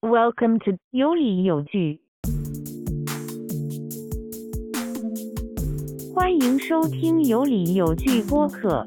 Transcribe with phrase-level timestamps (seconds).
[0.00, 2.00] Welcome to 有理有据，
[6.14, 8.86] 欢迎收听有理有据播客，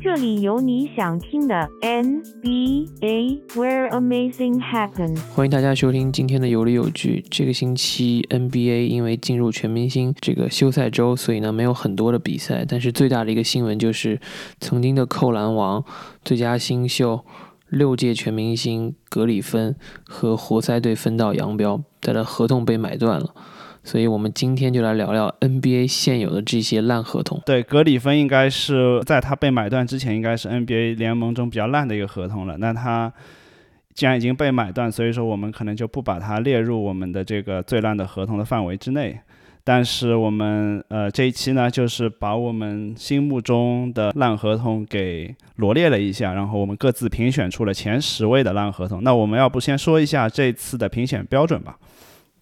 [0.00, 5.20] 这里有你想听的 NBA where amazing happens。
[5.34, 7.22] 欢迎大家收听今天的有理有据。
[7.30, 12.64] 这个星期 NBA 因为进入全明星这个休赛周，所以呢没有很多的比赛。
[12.66, 14.18] 但是最大的一个新闻就是，
[14.58, 15.84] 曾经的扣篮王、
[16.24, 17.26] 最佳新秀、
[17.70, 19.74] 六届全明星格里芬
[20.04, 23.34] 和活塞队分道扬镳，他的合同被买断了。
[23.82, 27.40] 所以我们今天就来聊聊 NBA 现有的这些烂合同。
[27.46, 32.58] 对，格里芬应该是在他被买断之前，应该是 NBA 联盟中比较烂的一个合同了。
[32.58, 33.10] 那他
[33.94, 39.18] 既然已经被买断，所以说我们可能就不把它列入我们的这个最烂的合同的范围之内。
[39.62, 49.02] 但是我们呃这一期呢，就是把我们心目中的烂合同给罗列了一下，然后我们各自评选出了前十位的烂合同。
[49.02, 51.76] 那我们要不先说一下这次的评选标准吧？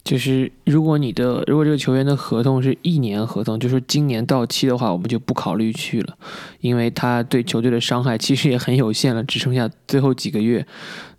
[0.04, 6.16] 就是如果你的如果这个球员的合同是一年合同，就是今年到期的话，我们就不考虑去了，
[6.60, 10.64] 因为他对球队的伤害其实也很有限了，只剩下最后几个月。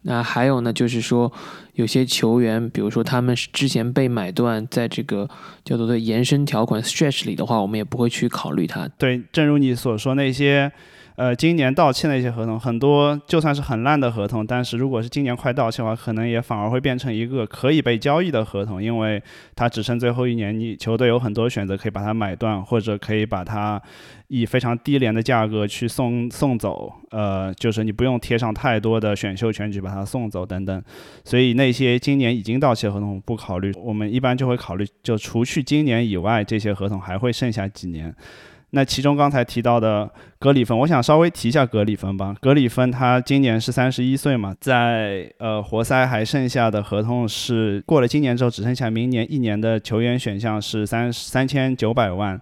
[0.03, 1.31] 那还有呢，就是说
[1.79, 5.29] 有些球员，比如说他们是之前被买断，在这个
[5.63, 8.85] 叫做的延伸条款 stretch 里的话，我们也不会去考虑他。
[8.97, 10.69] 对，正如你所说，那些
[11.19, 19.21] 呃今年到期的一些合同，很多就算是很烂的合同，但是如果是今年快到期的话，可能也反而会变成一个可以被交易的合同，因为
[19.53, 23.81] 它只剩最后一年，你球队有很多选择，可以把它买断，或者可以把它
[24.29, 30.81] 以非常低廉的价格去送送走，呃，就是你不用贴上太多的选秀权去把它送走等等。
[31.25, 38.15] 所以那些今年已经到期的合同不考虑，我们一般就会考虑，就除去今年以外，这些合同还会剩下几年。
[38.71, 42.35] 那其中刚才提到的格里芬，我想稍微提一下格里芬吧。
[42.39, 52.39] 格里芬他今年是三十一岁嘛，在呃活塞还剩下的合同是过了今年之后只剩下明年一年的球员选项是三三千九百万，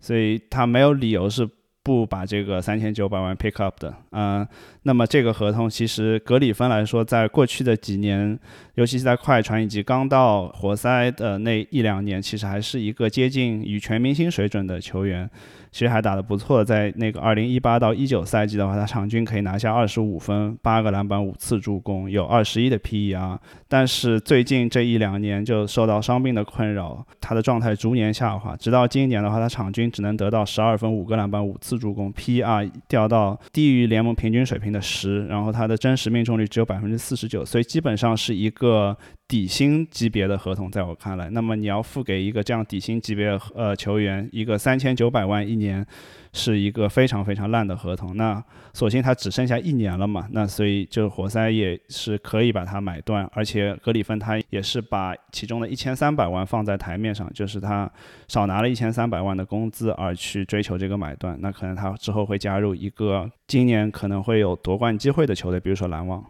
[0.00, 1.46] 所以他没有理由是
[1.82, 3.94] 不把这个三千九百万 pick up 的。
[4.10, 4.44] 嗯、
[4.82, 8.36] 那么这个合同其实格里芬来说，在过去的几年，
[8.74, 15.30] 尤其是在快船以及刚到活塞的那一两年，其实还是一个接近于全明星水准的球员。
[15.76, 23.36] 其实还打得不错，在那个二零一八到一九赛季的话，他场均可以拿下二十五分、八个篮板、五次助攻，有二十一的 PER。
[23.68, 38.96] 但是最近这一两年就受到伤病的困扰，他的状态逐年下滑，直到今年的话，他场均只能得到十二分、五个篮板、五次助攻，PER 掉到低于联盟平均水平的十，然后他的真实命中率只有百分之四十九，所以基本上是一个
[39.28, 45.86] 底薪级别的合同，在我看来，那么你要付给一个这样底薪级别呃球员一个三千九百万一年。
[46.32, 48.44] 是一个非常非常烂的合同，那
[48.74, 57.90] 索性他只剩下一年了嘛，那所以就活塞也是可以把它买断，而且格里芬他也是把其中的一千三百万放在台面上，就是他
[58.28, 66.22] 少拿了一千三百万的工资而去追求这个买断，那可能他之后会加入一个今年可能会有夺冠机会的球队，比如说篮网。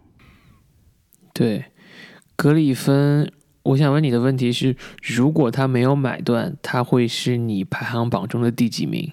[1.35, 1.65] 对，
[2.37, 3.33] 格里芬，
[3.63, 9.11] 我想问你的问题是：如果他没有买断，他会是你排行榜中的第几名？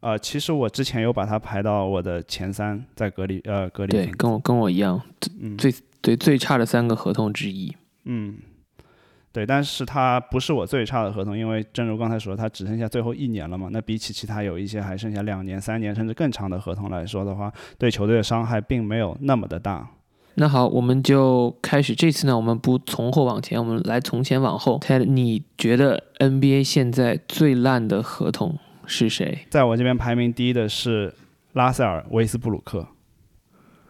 [0.00, 5.02] 呃，其实我之前有把他排到我的前三，在格里呃格里对，芬，跟我跟我一样，
[5.40, 7.70] 嗯最对最差的三个合同之一。
[8.04, 8.38] 嗯，
[9.30, 13.68] 对，但是他不是我最差的合同，因为正如刚才说，他只剩下最后一年了嘛。
[13.70, 19.86] 那比起其他有一些还剩下两年、三年甚至更长的合同来说的话，对球队的伤害并没有那么的大。
[20.34, 21.94] 那好，我们就开始。
[21.94, 24.78] 这次呢，我们不从后往前，我们来从前往后。
[24.80, 29.46] Ted，你觉得 NBA 现在最烂的合同是谁？
[29.50, 31.14] 在我这边排名第一的是
[31.52, 32.86] 拉塞尔·威斯布鲁克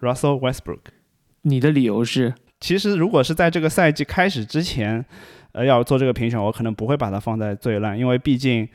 [0.01, 0.81] （Russell Westbrook）。
[1.43, 2.35] 你的理由是？
[2.59, 5.05] 其实，如果是在这个赛季开始之前，
[5.53, 8.69] 呃，要做这个评选，我可能不会把它放在最烂，因为毕竟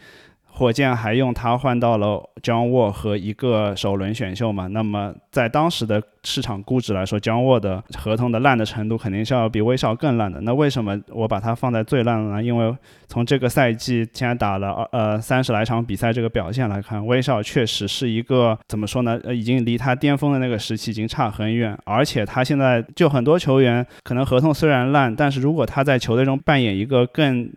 [0.56, 4.68] 火箭还用他换到了 John Wall 和一个首轮选秀嘛。
[4.68, 10.40] 那么在当时的市场估值来说，John Wall 的合同的烂的程度肯定是要比威少更烂的。
[10.42, 12.44] 那为什么我把它放在最烂了呢？
[12.44, 12.74] 因为
[13.08, 19.20] 从这个赛季现在打了呃三十来场比赛这个表现来看，威少确实是一个怎么说呢？
[19.26, 27.52] 呃，已经离他巅峰的那个时期已经差很远，而且他现在就很多球员可能合同虽然烂，但是如果他在球队中扮演一个更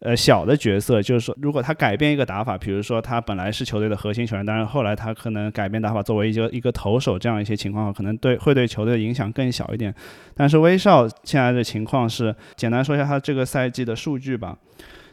[0.00, 9.94] 呃小的角色，就是说，如果他改变一个打法，比如说他本来是球队的核心球员，但是后来他可能改变打法，作为一个一个投手这样一些情况，可能对会对球队的影响更小一点。
[10.34, 14.56] 但是威少现在的情况是，简单说一下他这个赛季的数据吧。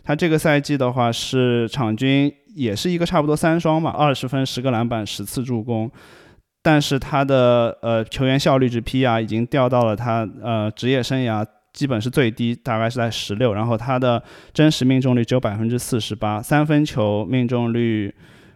[0.03, 5.89] 他这个赛季的话是场均也是一个差不多三双嘛，二十分、十个篮板、十次助攻。
[6.61, 14.23] 但是他的呃球员效率值 PR 已经掉到了他呃职业生涯基本是最低，大概是在十六，然后他的
[14.53, 18.13] 真实命中率只有百分之四十八，三分球命中率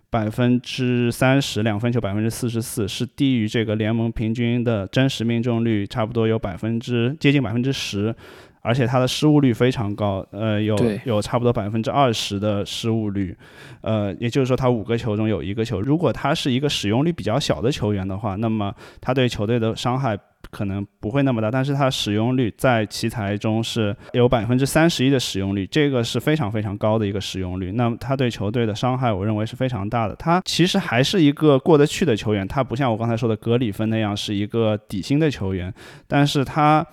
[0.09, 8.15] 百分之三十，两分球百分之四十四，是低于这个联盟平均的真实命中率，差不多有百分之接近百分之十，
[8.61, 13.35] 而且他的失误率非常高，呃，有有差不多百分之二十的失误率，
[13.81, 20.17] 呃，也就是说他五个球中有一个球，如果他是一个使用率比较小的球员的话，那么他对球队的伤害
[20.57, 27.71] 可能不会那么大，但是它使用率在奇才中是有百分之三十一的使用率，这个是非常非常高的一个使用率。
[27.73, 30.15] 那么他对球队的伤害，我认为是非常大的。
[30.15, 35.71] 他其实还是一个过得去的球员，他不像我刚才说的格里芬那样是一个底薪的球员，
[36.07, 36.83] 但是他。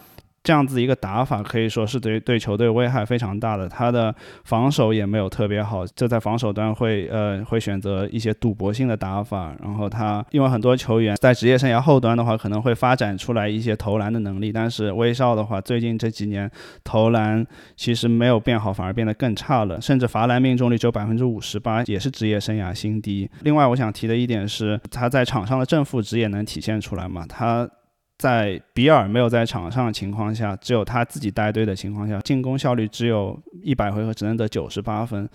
[0.44, 4.14] 这样子一个打法可以说是对对球队危害非常大的，他的
[4.44, 16.50] 防守也没有特别好，就在防守端会呃会选择一些赌博性的打法，然后他因为很多球员在职业生涯后端的话可能会发展出来一些投篮的能力，但是威少的话最近这几年
[16.84, 17.42] 投篮
[17.74, 23.30] 其实没有变好，反而变得更差了，甚至罚篮命中率只有百分之五十八，也是职业生涯新低。
[23.44, 27.66] 另外我想提的一点是他在场上的正负值也能体现出来嘛，他。
[28.16, 35.28] 在比尔没有在场上的情况下，只有他自己带队的情况下，进攻效率只有一百回合只能得九十八分，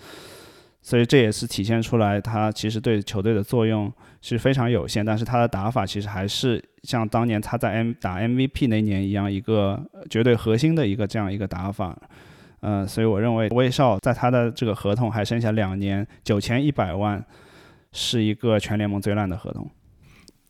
[0.80, 3.92] 所以这也是体现出来他其实对球队的作用
[4.22, 5.04] 是非常有限。
[5.04, 11.96] 但是他的打法其实还是像当年他在 M 打 MVP 那年一样，一个绝对核心的一个这样一个打法。
[12.62, 17.24] 嗯，所以我认为威少在他的这个合同还剩下两年九千一百万，
[17.92, 19.70] 是一个全联盟最烂的合同。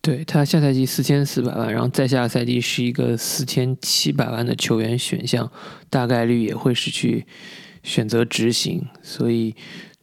[0.03, 5.51] 对他下赛季四千四百万，然后再下赛季是一个四千七百万的球员选项，
[5.91, 7.27] 大概率也会是去
[7.83, 8.87] 选择执行。
[9.03, 9.55] 所以，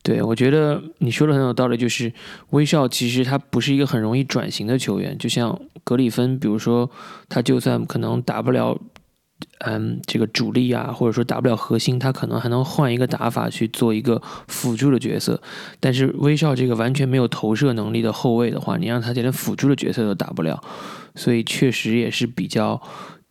[0.04, 2.14] 对我觉得你说的很有道理，就是
[2.52, 6.90] 威少其实他不是一个很容易转型的球员，就像格里芬，比如说
[7.28, 8.80] 他就算可能打不了。
[9.60, 15.42] 嗯，这个主力啊，或者说打不了核心，他可能还能换一个打法去做一个辅助的角色。
[15.80, 20.62] 但是威少这个完全没有投射能力的后卫的话，你让他连辅助的角色都打不了，
[21.16, 22.82] 所以确实也是比较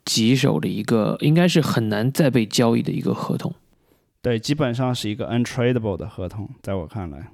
[0.05, 3.55] 棘手的一个，应该是很难再被交易的一个合同。
[4.23, 7.29] 对，基本上是一个 untradeable 的合同，在我看来。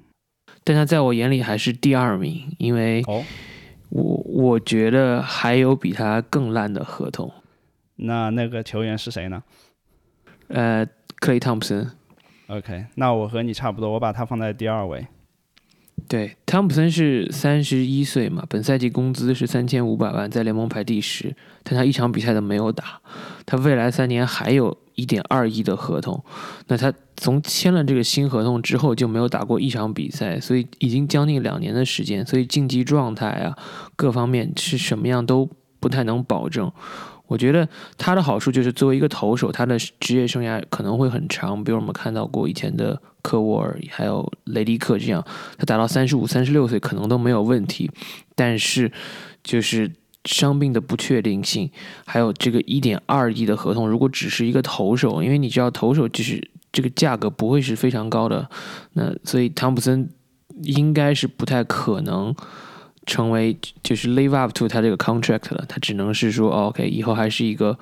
[0.63, 3.03] 但他在我眼里还是第二名，因为
[3.89, 7.31] 我我觉得还有比他更烂的合同。
[7.95, 9.43] 那那个球员是谁呢？
[10.47, 10.85] 呃，
[11.19, 11.89] 克雷汤普森。
[12.47, 15.07] OK，那我和你差不多，我把他放在第二位。
[16.07, 22.99] 对，汤普森是三十一岁嘛，本赛季工资是三千五百万，在联盟排第十，但他一场比赛都没有打。
[23.45, 26.21] 他未来三年还有一点二亿的合同，
[26.67, 33.57] 那他从签了这个新合同之后就没有打过一场比赛，所以已经将近两年的时间，所以竞技状态啊，
[33.95, 35.49] 各方面是什么样都
[35.79, 36.69] 不太能保证。
[37.33, 41.63] 我觉得他的好处就是作为一个投手，他的职业生涯可能会很长。
[41.63, 45.25] 比如我们看到过以前的科沃尔，还有雷迪克这样，
[45.57, 47.89] 他打到三十五、三十六岁可能都没有问题。
[48.35, 48.91] 但是
[49.43, 49.91] 就是
[50.25, 51.71] 伤病的不确定性，
[52.05, 56.39] 还有这个一点二亿的合同，如果只是一个投手，因为你知道投手就是
[56.71, 58.47] 这个价格不会是非常高的，
[58.93, 60.07] 那所以汤普森
[60.61, 62.35] 应该是不太可能。
[63.05, 67.77] 成为就是 live up to 他这个 contract 了，他只能是说 OK，以后还是一个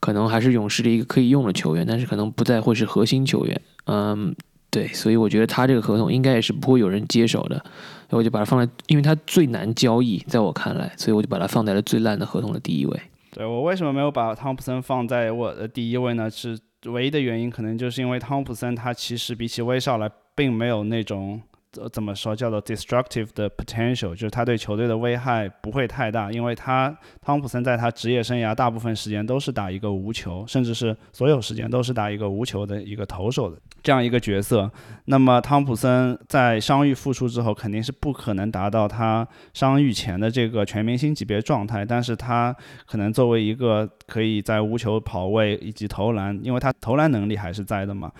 [0.00, 3.60] 可能还是勇士的一个可以用的球员，但是可能不再会是核心球员。
[3.86, 4.34] 嗯，
[4.70, 7.62] 对，所以我觉得他这个合同应该也是不会有人接手的，
[8.10, 13.00] 我就把它放在，因为他最难交易，在我看来，所以我就把它放在了最烂的合同的第一位。
[13.32, 16.30] 对我为什么没有把汤普森放在我的第一位呢？
[16.30, 21.42] 是唯一的原因，可能就是因为汤普森他其实比起威少来，并没有那种。
[21.72, 34.70] 怎怎么说叫做 destructive 的 potential，就是他对球队的危害不会太大，因为他汤普森在他职业生涯大部分时间都是打一个无球，甚至是所有时间都是打一个无球的一个投手的这样一个角色。
[35.06, 42.54] 那么汤普森在伤愈复出之后，肯定是不可能达到他伤愈前的这个全明星级别状态，但是他
[42.86, 48.12] 可能作为一个可以在无球跑位以及投篮，因为他投篮能力还是在的嘛，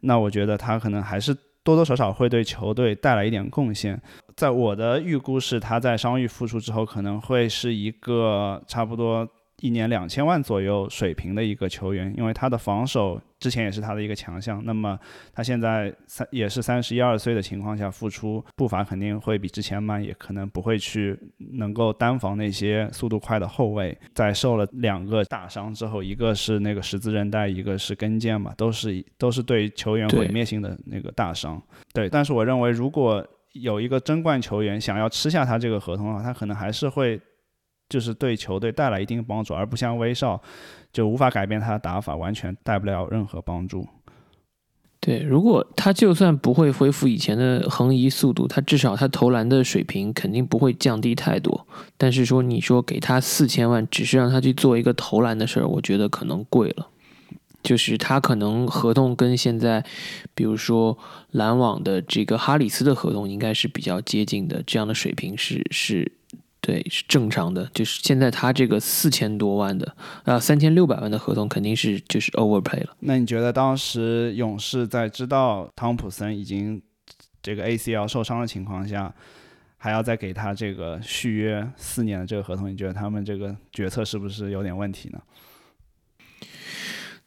[0.00, 1.34] 那我觉得他可能还是。
[1.68, 4.00] 多多少少会对球队带来一点贡献，
[4.34, 9.28] 在我的预估是，他在伤愈复出之后，可能会是一个差不多。
[9.60, 14.64] 一年两千万左右水平的一个球员，因为他的防守之前也是他的一个强项。
[14.64, 14.96] 那么
[15.32, 21.18] 他现在三也是三十一二岁的情况下复出，步伐肯定会比之前慢，也可能不会去
[21.54, 23.96] 能够单防那些速度快的后卫。
[24.14, 31.60] 在受了两个大伤之后，一个是那个十字韧带，一个是跟腱嘛，都是都是对球员毁灭性的那个大伤。
[31.92, 37.20] 对，但是我认为如果有一个争冠球员想要吃下他这个合同的话，他可能还是会。
[37.88, 40.40] 就是对球队带来一定帮助，而不像威少
[40.92, 43.86] 就无法改变他的打法，完全带不了任何帮助。
[45.00, 51.66] 对，如果他就算不会恢复以前的横移速度，他至少他投篮的水平肯定不会降低太多。
[51.96, 56.88] 但是说你说给他四千万，只是让他去做一个投篮的事儿，我觉得可能贵了。
[57.62, 59.84] 就是他可能合同跟现在，
[60.34, 60.98] 比如说
[61.30, 66.17] 篮网的这个哈里斯的合同应该是比较接近的，这样的水平是是。
[66.68, 67.66] 对，是正常的。
[67.72, 72.94] 就是现在他这个四千多万的，啊，三千六百万的合同肯定是就是 overpay 了。
[73.00, 76.82] 那你觉得当时勇士在知道汤普森已经
[77.40, 79.10] 这个 ACL 受伤的情况下，
[79.78, 85.18] 还要再给他这个续约四年的这个合同，你觉得他们这个决策是不是有点问题呢？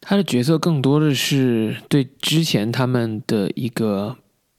[0.00, 4.18] 他的决策更多的是对之前他们的一个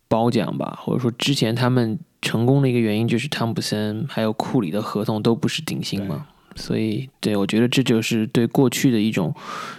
[0.09, 1.97] 褒奖吧，或者说之前他们。
[2.23, 6.25] 成功的一个原因就是汤普森还有库里的合同都不是顶薪嘛，
[6.55, 9.35] 所以对我觉得这就是对过去的一种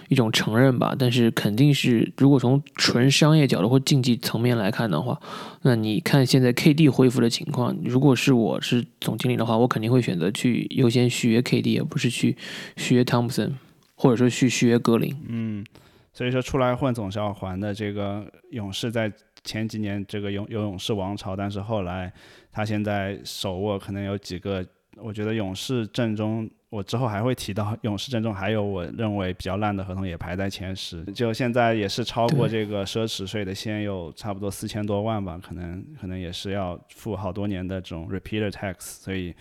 [0.09, 0.95] 一种承认吧。
[0.97, 5.19] 但是肯定是，如果从纯商业角度或竞技层面来看的话，
[5.63, 12.37] 那你看现在 KD 恢复的情况，如果是我是总经理的话，我肯定会选择去优先续约 KD，而不是去
[12.77, 13.57] 续约汤普森，
[13.95, 15.15] 或者说去续约格林。
[15.27, 15.65] 嗯，
[16.13, 17.73] 所以说出来混总是要还的。
[17.73, 19.11] 这个勇士在。
[19.45, 22.11] 前几年这个勇有勇士王朝，但是后来
[22.51, 24.65] 他现在手握可能有几个，
[24.97, 39.33] 我觉得勇士阵中，我之后还会提到勇士阵中还有我认为比较烂的合同也排在前十，就现在也是超过这个奢侈税的先有差不多四千多万吧，可能可能也是要付好多年的这种 repeater tax，所以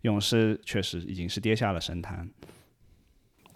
[0.00, 2.28] 勇士确实已经是跌下了神坛。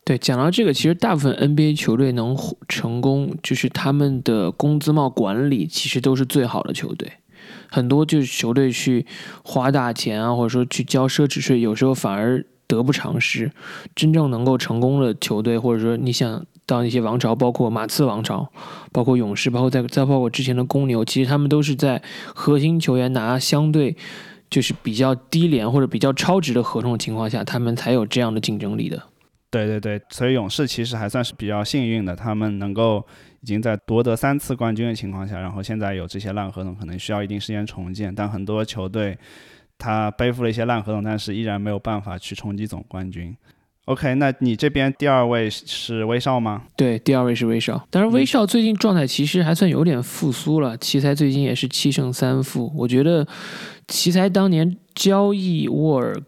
[0.04, 2.36] 对，讲到这个，其实大部分 NBA 球队能
[2.68, 7.10] 成功，就是他们的工资帽管理其实都是最好的球队。
[7.70, 9.06] 很多就是球队去
[9.42, 13.50] 花大钱啊，或者说去交奢侈税，有时候反而得不偿失。
[13.94, 18.50] 真正能够成功的球队，或者说你想到那些王朝，包括马刺王朝，
[18.92, 22.02] 包括勇士，包括再再包括之前的公牛，其实他们都是在
[22.34, 23.96] 核心球员拿相对
[24.50, 29.02] 就是比较低廉或者比较超值的合同的情况下，他们才有这样的竞争力的。
[29.54, 33.06] 对对对，所以勇士其实还算是比较幸运的，他们能够
[33.40, 38.12] 已经在夺得三次冠军的情况下，然后现在有这些烂合同，可能需要一定时间重建。
[38.12, 39.16] 但很多球队
[39.78, 43.36] 他背负了一些烂合同，但是依然没有办法去冲击总冠军。
[43.84, 46.64] OK，那你这边第二位是威少吗？
[46.76, 47.86] 对，第二位是威少。
[47.90, 52.72] 但是威少最近状态其实还算有点复苏了，奇才最近也是七胜三负。
[52.74, 53.24] 我觉得
[53.86, 56.20] 奇才当年交易沃尔。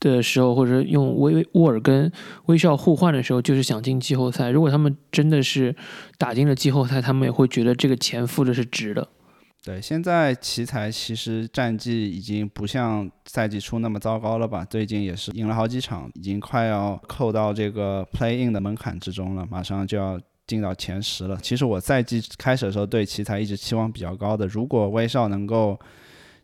[0.00, 2.10] 的时候，或者用威沃尔跟
[2.46, 4.50] 威少互换的时候，就是想进季后赛。
[4.50, 5.74] 如果他们真的是
[6.16, 9.08] 打进了季后赛，他们也会觉得这个钱付的是值的。
[9.64, 14.64] 对，现在奇才其实战绩已经不像赛季初那么糟糕了吧？
[14.64, 21.36] 最近也是赢了好几场，已经快要扣到这个 play in 的门槛之中了，马上就要进到前十了。
[21.42, 25.78] 其实我赛季开始的时候对奇才一直期望比较高的，如果威少能够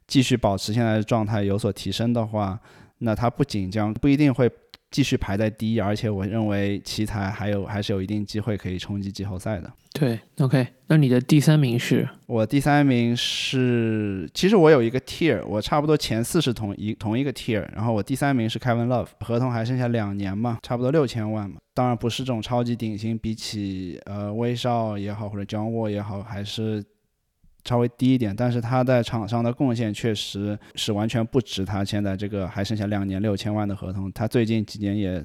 [0.07, 2.61] 继续保持现在的状态有所提升的话。
[2.99, 4.51] 那他不仅将不一定会
[4.91, 9.73] 继续排在第一，而且我认为奇才还有还是有一定机会可以冲击季后赛的。
[9.93, 12.09] 对，OK，那你的第三名是？
[12.27, 26.85] 我第三名是，其实我有一个 tier，我差不多前四是同一同一个 tier，然后我第三名是 Kevin Love，合同还剩下两年嘛，差不多六千万嘛，当然不是这种超级顶薪，比起呃威少也好或者 John Wall 也好，还是。
[27.65, 34.13] 稍微低一点，但是他在场上的贡献确实是完全不值他现在这个还剩下两年六千万的合同。
[34.13, 35.25] 他最近几年也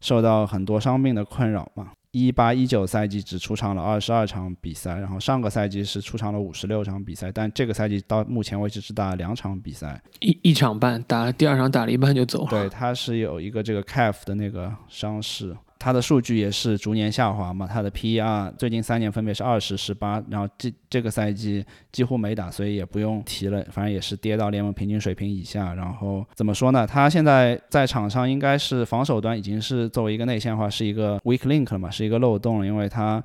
[0.00, 12.50] 受到很多伤病的困扰嘛，一八一九赛季只出场了二十二场比赛，然后上个赛季是出场了五十六场比赛，但这个赛季到目前为止只打了两场比赛，一一场半，打了第二场打了一半就走了。
[12.50, 15.56] 对，他是有一个这个 calf 的那个伤势。
[15.84, 25.74] 它的数据也是逐年下滑嘛，它的 PER 最近三年分别是二十、十八，然后这这个赛季几乎没打，所以也不用提了，反正也是跌到联盟平均水平以下。
[25.74, 26.86] 然后怎么说呢？
[26.86, 33.20] 他现在在场上应该是防守端已经是作为一个内线的话是一个 weak link 了嘛，是一个漏洞了，因为他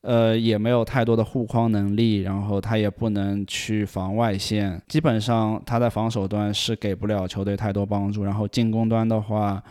[0.00, 8.24] 呃也没有太多的护框能力，然后他也不能去防外线，基本上他在防守端是给不了球队太多帮助。
[8.24, 9.62] 然后进攻端的话。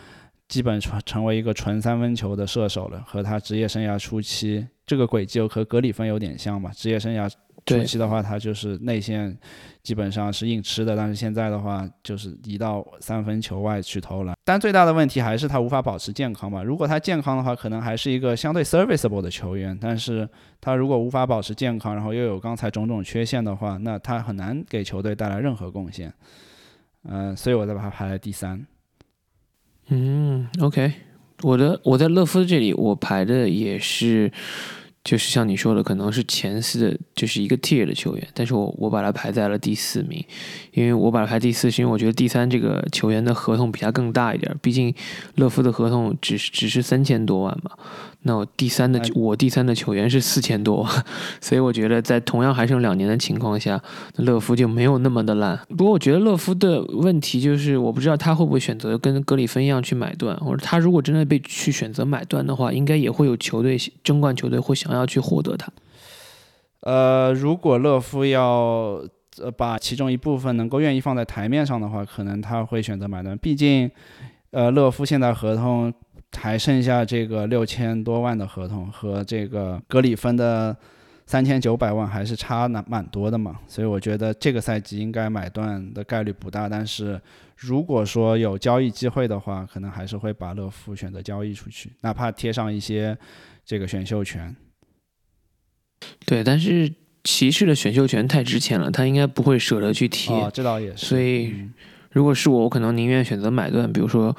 [0.48, 6.72] 基本成成为一个纯三分球的射手了，和他职业生涯初期这个轨迹和格里芬有点像吧。
[6.74, 7.30] 职业生涯
[7.66, 9.38] 初期的话，他就是内线
[9.84, 14.34] 基本上是硬吃的，但是现在的话就是移到三分球外去投篮。
[14.46, 16.64] 但最大的问题还是他无法保持健康吧。
[16.64, 19.78] 如果他健康的话，可能还是一个相对 serviceable 的球员。
[19.82, 20.28] 但是
[20.62, 26.14] 他如果无法保持健康，然后又有刚才种种缺陷的话，那他很难给球队带来任何贡献。
[27.04, 28.66] 嗯，所以我再把他排在第三。
[29.90, 30.92] 嗯，OK，
[31.44, 34.32] 我的我在乐福这里我排的也是。
[35.04, 40.22] 就是像你说的，可能是前四的，就是一个 tier 的球员，但是我我把他排在了第四名，
[40.74, 44.94] 因为我把他排第四，是因为我觉得第三这个球员的合同比他更大一点，毕竟
[45.36, 47.72] 乐福的合同只只是三千多万嘛。
[48.28, 50.86] 那我第三的我第三的球员是四千多，
[51.42, 53.82] 所以我觉得在同样还剩两年的情况下，
[54.18, 55.58] 乐夫就没有那么的烂。
[55.78, 65.72] 不过我觉得乐夫的问题就是，我不知道他会不会选择跟格里芬一样去买断，或者他如果真的被去选择买断的话，应该也会有球队争冠球队会想要去获得他。
[66.82, 69.02] 呃，如果乐夫要
[69.42, 73.38] 呃把其中一部分能够愿意放在台面上的话，可能他会选择买断。
[73.38, 73.90] 毕竟，
[74.52, 75.94] 呃，乐夫现在合同。
[76.36, 80.76] 还剩下这个六千多万的合同和这个格里芬的
[81.26, 86.70] 三千九百万还是差蛮蛮多的嘛，所以我觉得这个赛季应该买断的概率不大。
[86.70, 87.20] 但是
[87.56, 93.18] 如果说有交易机会的话，可能还是会把乐福选择交易出去，哪怕贴上一些
[93.66, 94.56] 这个选秀权。
[96.26, 96.94] 对，但是
[97.24, 100.36] 骑士的选秀权太值钱了，他应该不会舍得去贴。
[100.36, 101.06] 哦，这倒也是。
[101.06, 101.68] 所以。
[102.18, 104.36] 如果是我，我可能宁愿选择买断，比如说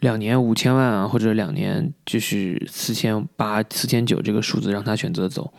[0.00, 5.52] 两年五千万啊，或者两年就是四千八、四千九这个数字让他选择走。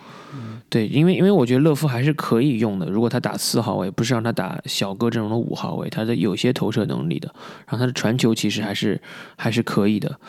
[0.68, 2.88] 对，因为因为我觉得乐福还是可以用的。
[2.88, 7.34] 如果他打四号位，不是让他打小个阵容的五号位，他的有些投射能力的，
[7.66, 9.01] 然后他的传球其实还是
[9.38, 10.20] 还是可以的。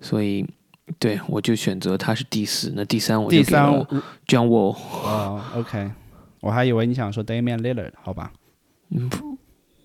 [0.00, 0.44] 所以，
[0.98, 2.72] 对我就选择他是第四。
[2.74, 3.86] 那第三我就给了
[4.26, 4.76] John Wall。
[5.04, 5.92] 哦，OK，
[6.40, 8.32] 我还以为你想说 Damian Lillard，好吧？
[8.90, 9.08] 嗯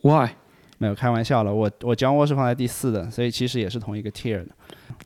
[0.01, 0.29] ，Why？
[0.77, 4.47] 没有开玩笑了，我我 John Wall 是放在第四的，所以其实也是同一个 tier 的。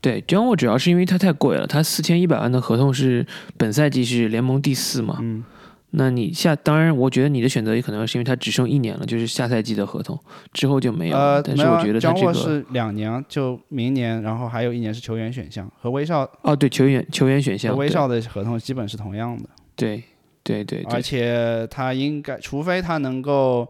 [0.00, 5.18] 对，John Wall 主要是因为他太贵了，他四千一百万的合同是本赛季是联盟第四嘛。
[5.20, 5.44] 嗯。
[5.92, 10.18] 那你下，当然，我觉得你的选择也可能是因为他只剩一年了，就是下赛季的合同
[10.52, 11.16] 之后就没有。
[11.16, 16.30] 呃，但是我觉得他这个是两年，就明年，然后还有一年是球员选项和威少。
[16.42, 17.72] 哦，对，球员球员选项。
[17.72, 19.48] 和威少的合同基本是同样的。
[19.74, 20.02] 对
[20.42, 20.82] 对对。
[20.90, 23.66] 而且他应该，除非他能够。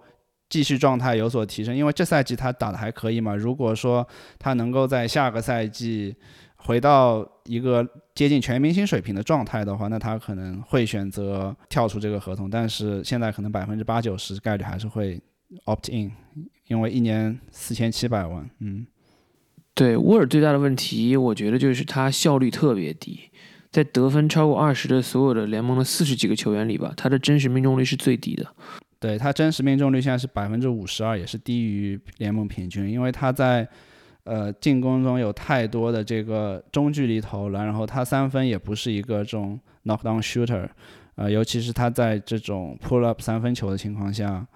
[0.49, 3.37] 继续状态有所提升，因为这赛季他打的还可以嘛。
[3.37, 4.07] 如果说
[4.39, 6.17] 他能够在下个赛季
[6.57, 12.49] 回到一个接近全明星水平的状态的话，那他可能会选择跳出这个合同。
[12.49, 15.21] 但是现在可能百分之八九十概率还是会
[15.67, 16.11] opt in，
[16.67, 18.49] 因为一年四千七百万。
[18.61, 18.87] 嗯，
[19.75, 23.31] 对，沃尔最大的问题，我觉得就是他效率特别低，
[23.71, 28.47] 在得分超过二十的所有的联盟的四十几个球员里吧，他的真实命中率是最低的。
[29.01, 32.91] 对他真实命中率现在是百分之五十二，也是低于联盟平均。
[32.91, 33.69] 因为他在
[34.25, 40.69] 呃进攻中有太多的这个中距离投篮，然后他三分也不是一个这种 knockdown shooter，
[41.15, 44.47] 呃，尤其是他在这种 pull up 三分球的情况下，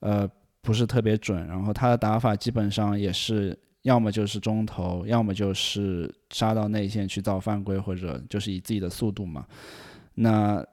[0.00, 0.28] 呃，
[0.62, 1.46] 不是特别准。
[1.46, 9.46] 然后他的打法基本上也是要么就是中投，要么就是杀到内线去造犯规，或者就是以自己的速度嘛。
[10.14, 10.64] 那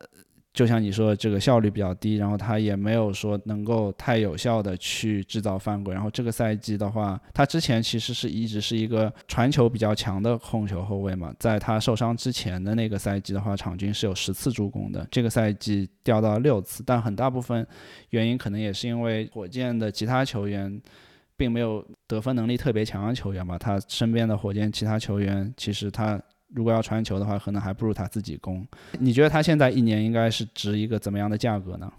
[0.57, 5.93] 就像你说，这个效率比较低，然后他也没有说能够太有效的去制造犯规。
[5.93, 11.31] 然后这个赛季的话，他之前其实是一直是一个传球比较强的控球后卫嘛。
[11.37, 15.07] 在他受伤之前的那个赛季的话，场均是有十次助攻的。
[15.11, 17.63] 这个赛季掉到六次，但很大部分
[18.09, 20.81] 原因可能也是因为火箭的其他球员
[21.35, 23.59] 并没有得分能力特别强的球员吧。
[23.59, 26.19] 他身边的火箭其他球员其实他。
[26.53, 28.65] 如果要传球的话，可能还不如他自己攻。
[28.99, 31.91] 你觉得他现在一年应该是值一个怎么样的价格呢？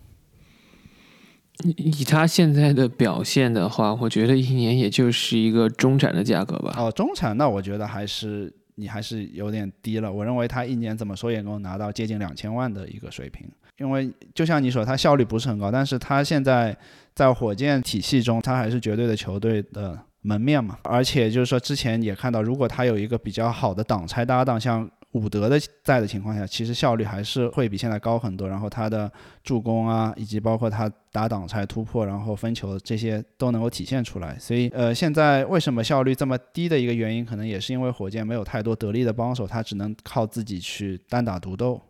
[1.64, 6.74] 以他现在的表现的话，我觉得一年也就是一个中产的价格吧。
[6.78, 10.12] 哦，中产，那我觉得还是你还是有点低了。
[10.12, 13.46] 我认为他一年怎么说也能够拿到接近两千万的一个水平。
[13.78, 16.76] 因为就像你说，他效率不是很高，但是他现在
[17.14, 19.98] 在火箭体系中，他还是绝对的球队的。
[20.28, 28.46] 门面嘛，而且就是说，之前也看到，如果他有一个比较好的挡拆搭档，像伍德的在的情况下，其实效率还是会比现在高很多。
[28.46, 29.10] 然后他的
[29.42, 34.38] 助攻啊，以及包括他打挡拆突破，然后分球这些都能够体现出来。
[34.38, 41.80] 所以，呃，现在为什么效率这么低的一个原因，可能也是因为火箭没有太多得力的帮手，他只能靠自己去单打独斗。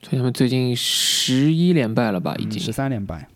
[0.00, 2.36] 所以他们最近十一连败了吧？
[2.38, 3.26] 已经十三连败。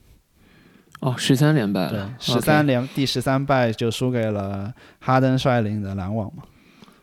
[1.00, 6.42] 哦，十三连败了，十三连第十三败就输给了哈登率领的篮网嘛，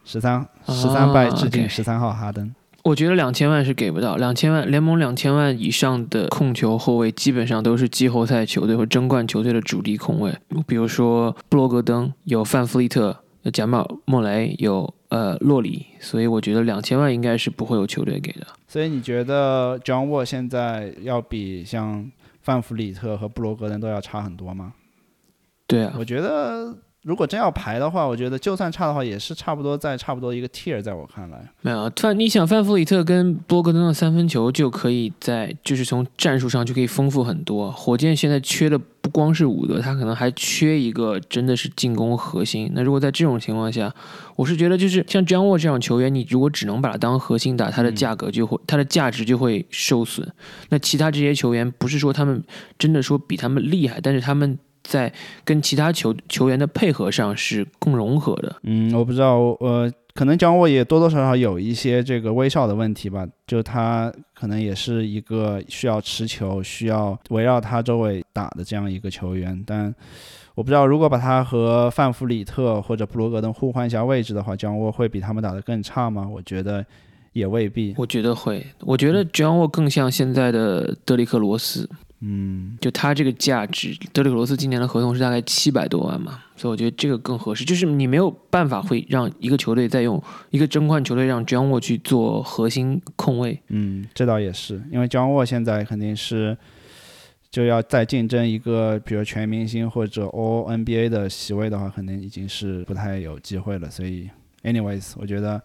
[0.03, 2.53] 十三十三败致敬十三号哈登。
[2.83, 18.45] 我觉得两千万是给不到，两千万联盟两千万以上的控球后卫基本上都是季后赛球队和争冠球队的主力控卫，比如说布罗格登有范弗利特，有贾马莫雷，有呃洛里，所以我觉得两千万应该是不会有球队给的。
[18.67, 22.11] 所以你觉得 John Wall 现在要比像？
[22.45, 24.73] 范弗里特和布罗格登都要差很多吗？
[25.65, 31.43] 对啊，我觉得如果真要排的话，我觉得就算差的话，也是差不多在差不多一个 tier，在我看来。
[31.61, 37.71] 没有范，你想范弗里特跟波格登的三分球就可以在，就是从战术上就可以丰富很多。
[37.71, 42.71] 火箭现在缺的不光是伍德，他可能还缺一个真的是进攻核心。
[42.73, 43.93] 那如果在这种情况下，
[44.35, 50.27] 我是觉得就是像詹沃这样球员，你如果只能把他当核心打，他的价格就会，他的价值就会受损。
[50.69, 52.43] 那其他这些球员不是说他们
[52.79, 54.57] 真的说比他们厉害，但是他们。
[54.87, 55.11] 在
[55.43, 58.55] 跟其他球球员的配合上是更融合的。
[58.63, 63.27] 嗯，我不知道，呃，可能姜沃也多多少少有一些这个微笑的问题吧。
[63.47, 69.61] 就他可能也是一个需要持球、需要围绕他周围打的这样一个球员。
[69.65, 69.93] 但
[70.53, 76.27] 我不知道，如果把他和范弗里特或者布罗格登互换一下位置的话，姜沃会比他们打得更差吗？
[76.31, 76.85] 我觉得
[77.33, 77.93] 也未必。
[77.97, 78.65] 我觉得会。
[78.81, 81.89] 我觉得姜沃更像现在的德里克罗斯。
[82.21, 87.63] 嗯，就他这个价值，德里克罗斯今年的合同是大概七百多万嘛，所以我觉得这个更合适。
[87.65, 93.61] 就是你没有办法会让一个球队再用一个争冠球队让 John Wall 去做核心控卫。
[93.67, 96.57] 嗯，这倒也是，因为 John Wall 现在肯定是
[97.51, 103.89] 就要再竞争一个，比如全明星或者 All NBA 的席位的话，可能已经是不太有机会了。
[103.91, 104.29] 所以
[104.63, 105.61] ，anyways，我觉得。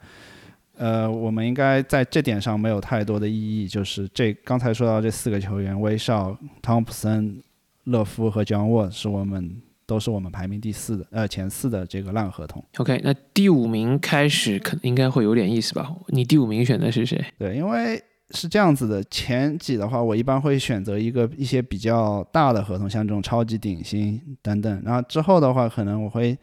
[0.81, 7.39] 呃，我们应该在这点上没有太多的异议，就是这刚才说到这四个球员，威少、汤普森、
[7.85, 12.65] 勒夫和姜沃，是我们都是我们排名第四的，呃，前四的这个烂合同。
[12.79, 15.95] OK，那第五名开始可应该会有点意思吧？
[16.09, 17.23] 你第五名选的是谁？
[17.39, 26.39] 对，因为是这样子的，前几的话，我一般会选择一个一些比较大的合同，像这种超级顶薪等等，然后之后的话，可能我会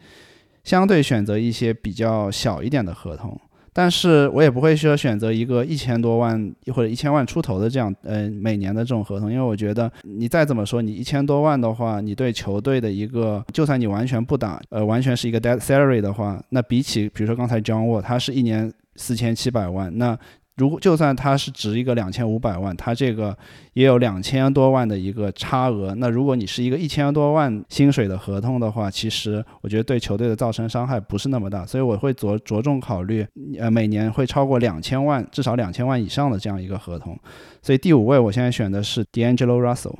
[0.62, 3.36] 相对选择一些比较小一点的合同。
[3.78, 20.18] 但是我也不会说选择一个一千多万或者一千万出头的这样，嗯，每年的这种合同，因为我觉得你再怎么说，你一千多万的话，你对球队的一个，就算你完全不打，呃，完全是一个 dead salary 的话，那比起比如说刚才 John Wall，他是一年四千七百万，那。
[20.58, 23.34] 如果就算他是值一个两千五百万，他这个
[23.72, 25.94] 也有两千多万的一个差额。
[25.94, 31.64] 那如果你是一个一千多万薪水的合同的话，其实我觉得对球队的造成伤害不是那么大。
[31.64, 33.24] 所以我会着着重考虑，
[33.58, 37.18] 呃，每年会超过两千万，至少两千万以上的这样一个合同。
[37.62, 39.94] 所以第五位我现在选的是 D'Angelo Russell。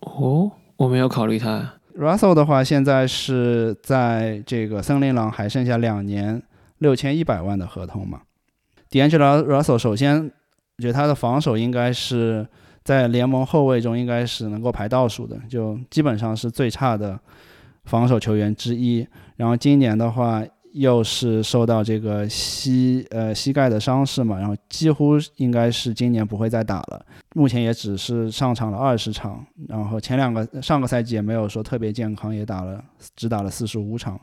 [0.00, 1.74] 哦，我没有考虑他。
[1.98, 6.40] Russell 的话，现在是在这个森林狼还剩下两年
[6.78, 8.20] 六千一百万的合同嘛
[8.90, 10.30] ？D'Angelo Russell 首先，
[10.78, 12.46] 我觉得他的防守应该是
[12.84, 17.18] 在联盟后卫中应该是能够排倒数的，就基本上是最差的
[17.84, 19.06] 防守球员之一。
[19.36, 27.04] 然后今年的话，又是受到这个膝呃膝盖的伤势嘛，然后几乎应该是今年不会再打了。
[27.34, 32.82] 目前也只是上场了二十场，然后前两个上个赛季也没有说特别健康，也打了
[33.16, 34.18] 只打了四十五场。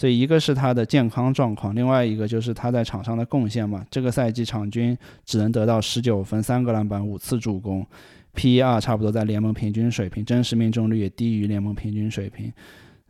[0.00, 3.84] 所以一个是他的健康状况，另外一个就是他在场上的贡献嘛。
[3.90, 7.86] 这个赛季场均只能得到十九分、三个篮板、五次助攻
[8.34, 12.50] ，PER 差不多在联盟平均水平，真实命中率也低于联盟平均水平。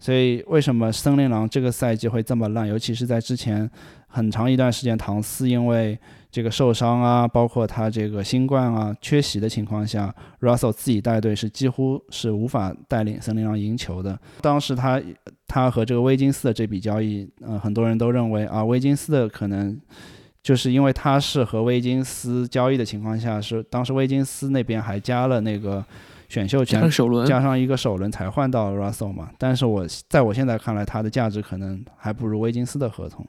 [0.00, 2.66] 所以为什么森林狼这个赛季会这么烂？
[2.66, 3.70] 尤其是在之前
[4.08, 5.96] 很长一段时间，唐斯因为
[6.30, 14.18] 这个受伤啊，包括他这个新冠啊缺席的情况下，Russell 自己带队是几乎是无法带领森林狼赢球的。
[14.40, 15.00] 当时他。
[15.52, 19.76] 他和这个威金斯的这笔交易，嗯，很多人都认为啊，威金斯的可能
[20.44, 25.84] 就是因为他是和威金斯交易的情况下，是当时威金斯那边还加了那个
[26.28, 26.88] 选秀权，
[27.26, 29.30] 加上一个首轮才换到 Russell 嘛。
[29.38, 33.26] 但是我在我现在看来，他的价值可能还不如威金斯的合同。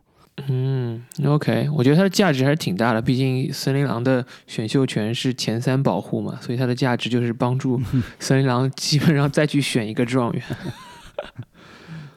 [0.48, 7.80] 嗯，OK，我觉得它的价值还是挺大的，毕竟森林狼的选秀权是前三保护嘛，所以它的价值就是帮助
[8.20, 10.41] 森林狼基本上再去选一个状元。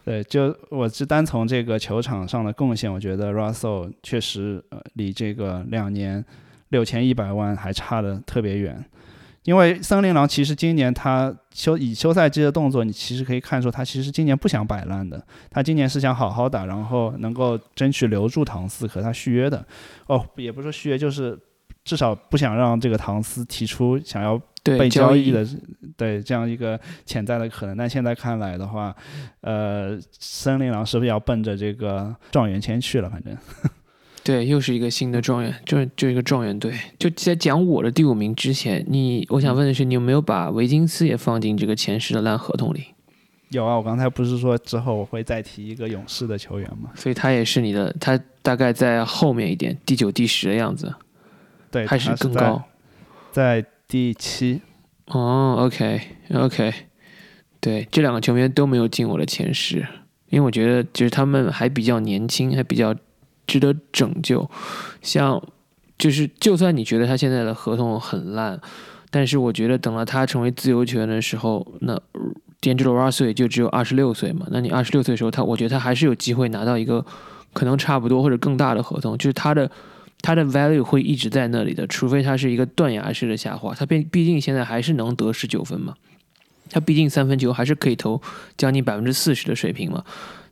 [0.04, 6.24] 对，就我是单从这个球场上的贡献，我觉得 Russell 确实呃离这个两年
[6.68, 8.84] 六千一百万还差的特别远。
[9.44, 19.64] 因为森林狼其实今年他休以休赛季的动作，你其实可以看出他其实今年不想摆烂的，他今年是想好好打，然后能够争取留住唐斯和他续约的。
[20.06, 21.38] 哦，也不是说续约，就是
[21.84, 24.40] 至少不想让这个唐斯提出想要。
[24.64, 25.46] 被交易的，
[25.94, 28.96] 对这样一个潜在的可能，但现在看来的话，
[29.42, 33.10] 呃，森林狼是不是要奔着这个状元签去了？
[33.10, 33.36] 反正，
[34.24, 36.72] 对，又是一个新的状元，就就一个状元队。
[36.98, 42.86] 就在讲我的第五名之前，你我想问的是，你有没有把维金斯也放进这个前十的烂合同里？
[43.50, 46.90] 有啊，我刚才不是说之后我会再提一个勇士的球员吗？
[46.94, 50.92] 所以他也是你的，他大概在后面一点，第九、第十的样子，
[51.70, 52.62] 对，还是更高，
[53.30, 53.64] 在。
[53.86, 54.62] 第七，
[55.08, 56.72] 哦，OK，OK，
[57.60, 59.86] 对，这两个球员都没有进我的前十。
[60.30, 62.96] 因为我觉得就是他们还比较年轻，还比较
[63.46, 64.48] 值得拯救。
[65.02, 65.42] 像
[65.98, 68.60] 就是就算你觉得他现在的合同很烂，
[69.10, 71.94] 但是我觉得等到他成为自由球员的时候，那
[72.60, 74.46] D'Angelo Russell 也就只有二十六岁嘛。
[74.50, 77.04] 那你二十六岁的时候，他我觉得他还是有机会拿到一个
[77.52, 79.70] 可能差不多或者更大的合同，就是他的
[80.20, 83.74] 他的 value 会一直在那里的，除非他是一个断崖式的下滑。
[83.74, 85.94] 他毕毕竟现在还是能得十九分嘛，
[86.70, 88.20] 他毕竟三分球还是可以投
[88.56, 90.02] 将近百分之四十的水平嘛。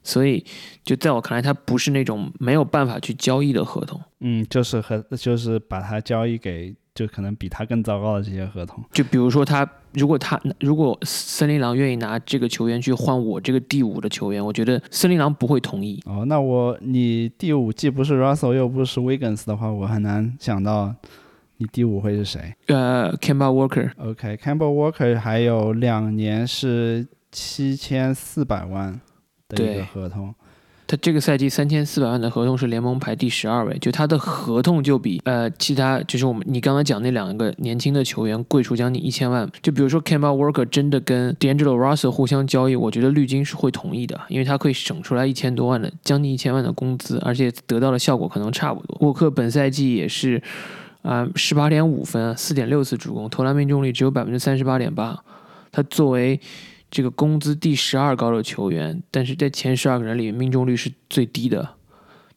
[0.03, 0.45] 所以，
[0.85, 4.01] 就在我看来，它不是那种没有办法去交易的合同。
[4.21, 8.83] 嗯，就是和就是把它交易给就可能比他更糟糕的这些合同。
[8.93, 16.01] 就比如说他，如果他如果森林狼愿意拿这个球员去换我这个第五的球员，我觉得森林狼不会同意。
[16.05, 20.95] 哦，那我你第五既不是 Russell 又不是 Wiggins 的话，我很难想到
[21.57, 22.55] 你第五会是谁。
[22.67, 23.91] 呃，Campbell Walker。
[23.97, 29.01] OK，Campbell Walker 还有两年是七千四百万
[29.53, 30.35] 的一对个合同。
[30.85, 39.51] 他这个赛季三千四百万的合同是联盟排第十二位，就他的合同就比呃其他就是我们你刚刚讲那两个年轻的球员贵出将近一千万。
[39.63, 48.99] 就比如说 Kemba Walker 真的跟 D'Angelo Russell 互相交易，我觉得绿军是会同意的，因为他可以省出来一千多万的将近一千万的工资，而且得到的效果可能差不多。
[49.01, 50.43] 沃克本赛季也是
[51.01, 55.19] 啊十八点五分，四点六次助攻，投篮命中率只有百分之三十八点八。
[55.71, 56.39] 他作为
[56.93, 61.67] 这个工资第十二高的球员，但是在前十二个人里命中率是最低的。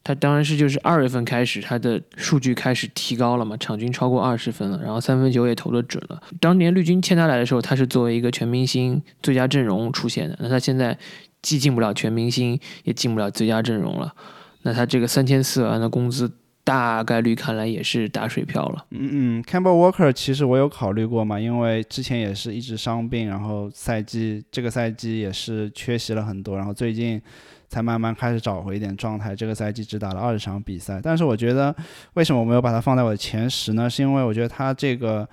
[0.02, 6.22] 他当然是就是二月份开始，他的数据开始提高了嘛，场均超过二十分了，然后三分球也投得准了。
[6.40, 10.98] 当年绿军签他来的时候，他是作为一个全明星最佳阵容出现的，那他现在
[11.42, 14.14] 既进不了全明星，也进不了最佳阵容了，
[14.62, 16.32] 那他这个三千四百万的工资
[16.66, 18.86] 大概率看来也是打水漂了。
[18.90, 27.22] 嗯嗯，Campbell Walker 其实我有考虑过嘛，因为之前也是一直伤病，然后赛季这个赛季也是缺席了很多，然后最近
[27.70, 29.36] 才慢慢开始找回一点状态。
[29.36, 31.74] 这个赛季只打了二十场比赛，但是我觉得
[32.16, 33.88] 为什么我没有把他放在我的前十呢？
[33.88, 35.26] 是因为我觉得他这个。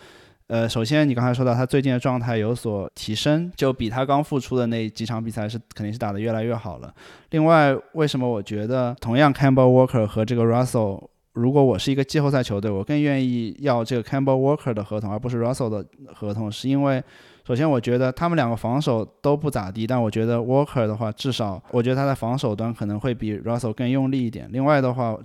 [0.48, 6.92] 呃，首先你刚才说到他最近的状态有所提升，就比他刚复出的那几场比赛是肯定是打得越来越好了。
[7.30, 17.02] 另外，为什么我觉得同样 Campbell Walker 和这个 Russell 如果我是一个季后赛球队，我更愿意要这个 Campbell Walker 的合同，而不是 Russell 的合同，是因为
[17.46, 24.48] 首先我觉得他们两个防守都不咋地，但我觉得 Walker 的话，至少我觉得他在防守端可能会比 Russell 更用力一点。
[24.52, 25.16] 另外的话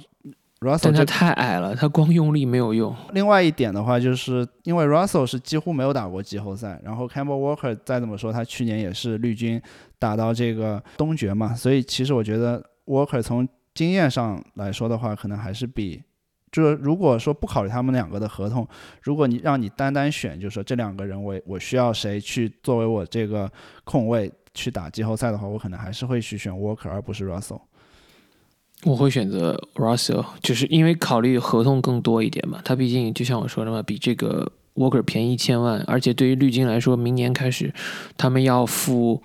[0.62, 2.96] ，Russell 但他这太矮了，他光用力没有用。
[3.12, 9.62] 另外一点的话，就是因为 Russell 是几乎没有打过季后赛，然后 Campbell Walker 再怎么说，他去年也是绿军
[10.00, 16.02] 打到这个东决嘛，所以其实我觉得 Walker 从经验上来说的话，可能还是比，
[16.52, 18.68] 就是如果说不考虑他们两个的合同，
[19.04, 23.52] 如果你让你单单选，就是说这两个人我我需要谁去作为我这个
[23.84, 27.62] 控卫去打季后赛的话，我可能还是会去选 Walker 而不是 Russell。
[28.84, 32.60] 我会选择 Russell，就是因为考虑合同更多一点嘛。
[32.66, 37.74] 他毕竟就像我说的嘛，比这个 Walker 便宜一千万，而且对于绿军来说，明年开始
[38.18, 39.22] 他们要付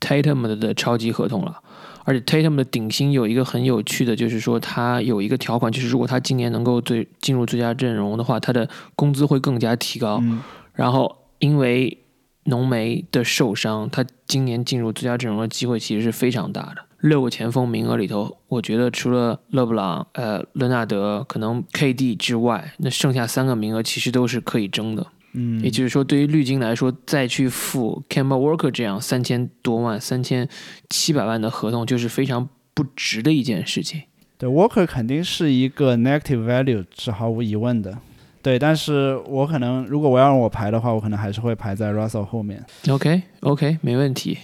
[0.00, 1.62] Tatum 的超级合同了。
[2.06, 10.20] 而且 Tatum 的顶薪有一个很有趣的，就是说他有一个条款，就是如果他今年能够最进入最佳阵容的话，他的工资会更加提高。
[10.22, 10.40] 嗯
[10.72, 11.98] 然后因为
[12.44, 16.76] 浓眉的受伤，他今年进入最佳阵容的机会其实是非常大的。
[17.00, 25.06] 六个前锋名额里头，我觉得除了勒布朗、呃伦纳德、可能 KD 之外，那剩下三个名额其实都是可以争的。
[25.36, 30.48] 嗯，也就是说，对于绿军来说，再去付 Kemba Walker 这样三千多万、三千
[30.88, 34.02] 七百万的合同，就是非常不值的一件事情。
[34.38, 37.98] 对，Walker 肯定是一个 negative value，是毫无疑问的。
[38.42, 42.64] 对，但是我可能如果我要让我排的话，我可能还是会排在 Russell 后面。
[42.88, 44.38] OK OK，没问题。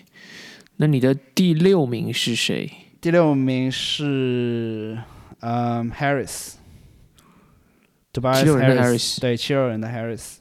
[0.77, 2.71] 那你的第六名是谁？
[3.01, 4.99] 第六名是
[5.41, 10.37] 嗯 Harris，Tobias 七六人的 Harris 对，七六人的 Harris。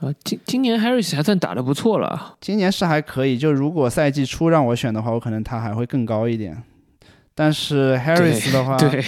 [0.00, 2.36] 啊，今今年 Harris 还算打得不错了啊。
[2.40, 6.62] 今年是还可以，就如果赛季初让我选的话，我可能他还会更高一点。
[7.34, 9.04] 但是 Harris 的话，对，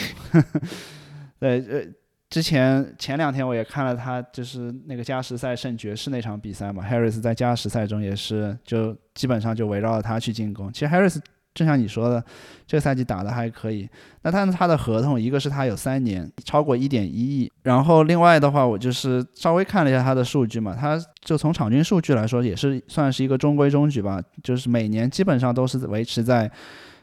[1.38, 1.86] 对，呃，
[2.28, 10.72] 之前前两天我也看了他，就是那个加时赛胜爵士那场比赛嘛，Harris 在加时赛中也是就基本上就围绕着他去进攻。
[10.72, 11.18] 其实 Harris
[11.56, 12.22] 就像你说的，
[12.68, 13.88] 这个赛季打的还可以。
[14.22, 26.48] 那他他的合同，一个是他有三年，超过一点一亿，然后另外的话，我就是稍微看了一下他的数据嘛，他就从场均数据来说，也是算是一个中规中矩吧，就是每年基本上都是维持在。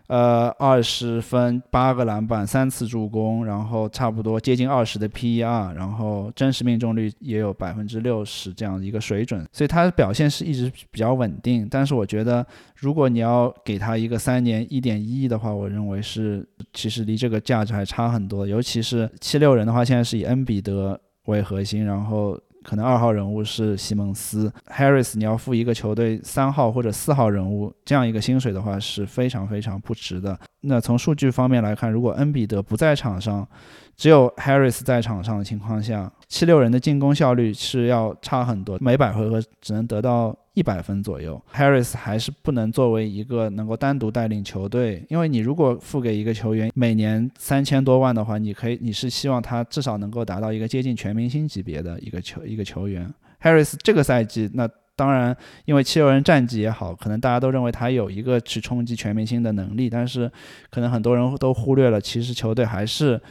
[0.08, 11.68] 呃，二十分，八个篮板，三次助攻，然后差不多接近二十的 PER，然后真实命中率也有百分之六十这样一个水准，所以他的表现是一直比较稳定。
[11.72, 18.46] 但是我觉得，如果你要给他一个三年一点一亿的话，我认为是其实离这个价值还差很多。
[18.46, 22.38] 尤其是七六人的话，现在是以恩比德为核心，然后。
[22.64, 30.40] 可能二号人物是西蒙斯，Harris，你要付一个球队三号或者四号人物这样一个薪水的话是非常非常不值的。
[30.62, 33.48] 那从数据方面来看，如果恩比德不在场上，
[33.96, 41.42] 只有 Harris 在场上的情况下，七六人的进攻效率是要差很多，每百回合只能得到一百分左右。
[41.54, 53.12] Harris 还是不能作为一个能够单独带领球队，因为你如果付给一个球员每年三千多万的话，你可以你是希望他至少能够达到一个接近全明星级别的一个球一个球员。
[53.42, 55.36] Harris 这个赛季，那当然
[55.66, 60.32] 因为七六人战绩也好，可能大家都认为他有一个去冲击全明星的能力，但是
[60.70, 63.22] 可能很多人都忽略了，其实球队还是。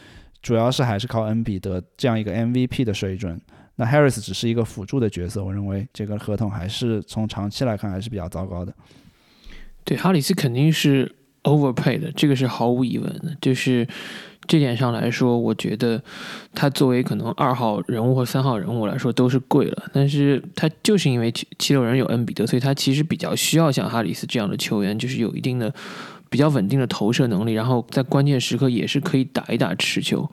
[0.43, 3.41] 主要是还是靠恩比德这样一个 MVP 的水准，
[3.77, 5.43] 那 Harris 只是一个辅助的角色。
[5.45, 8.73] 我认为这个合同还是从长期来看还是比较糟糕的。
[9.85, 13.37] 对，哈里斯肯定是 overpay 的，这个是毫无疑问的。
[13.41, 13.87] 就是
[14.47, 16.03] 这点上来说，我觉得
[16.55, 19.91] 他作为可能二号人物或三号人物来说都是贵了。
[19.93, 25.75] 但是他就是因为七七六人有恩比德，所以他其实比较需要像哈里斯这样的球员，就是有一定的。
[26.31, 30.27] 比较稳定的投射能力，然后在关键时刻也是可以打一打持球。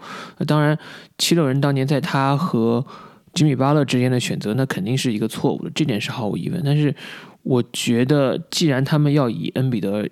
[0.47, 0.79] 当然，
[1.17, 2.85] 七六人当年在他和
[3.33, 6.61] 吉米巴勒之间的选择，那肯定是一个错误的，这点是毫无疑问。
[6.63, 6.93] 但是，
[7.43, 10.07] 我觉得既然他们要以恩比德。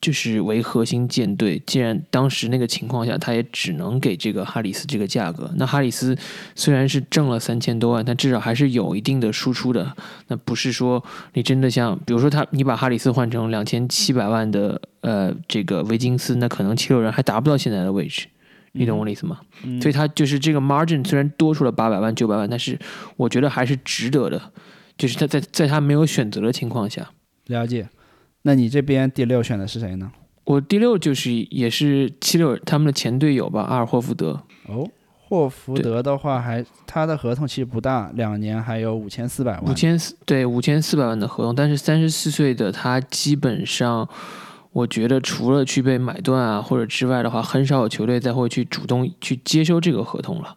[0.00, 5.50] 就是为核心舰队，既然当时那个情况下，他也只能给这个哈里斯这个价格。
[5.56, 6.14] 那哈里斯
[6.54, 9.96] 虽然是挣了三千多万，但至少还是有一定的输出的。
[10.28, 18.26] 那不是说你真的像，比如说他，你把哈里斯换成两千七百万的呃这个维金斯，那可能七六人还达不到现在的位置。
[18.74, 19.40] 你懂我的意思吗？
[19.80, 22.78] 所以他就是这个 margin 虽然多出了八百万九百万，但是
[23.16, 24.52] 我觉得还是值得的。
[24.96, 27.10] 就是他在在他没有选择的情况下，
[27.46, 27.88] 了解。
[28.42, 30.12] 那你这边第六选的是谁呢？
[30.44, 34.40] 我第六就是也是七六他们的前队友吧，阿尔霍福德。
[34.68, 39.64] 哦，霍福德的话还他的合同其实不大，两年还有五千四百万。
[39.64, 44.08] 五千四对五千四百万的合同，但是三十四岁的他基本上，
[44.74, 50.56] 我觉得除了去被买断啊或者之外的话，很少有球队再会去主动去接收这个合同了。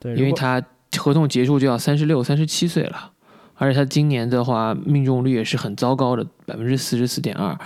[0.00, 0.60] 对，因为他
[0.98, 3.12] 合同结束就要三十六、三十七岁了。
[3.54, 7.56] 而且他今年的话，命中率也是很糟糕的，百分之四十四点二。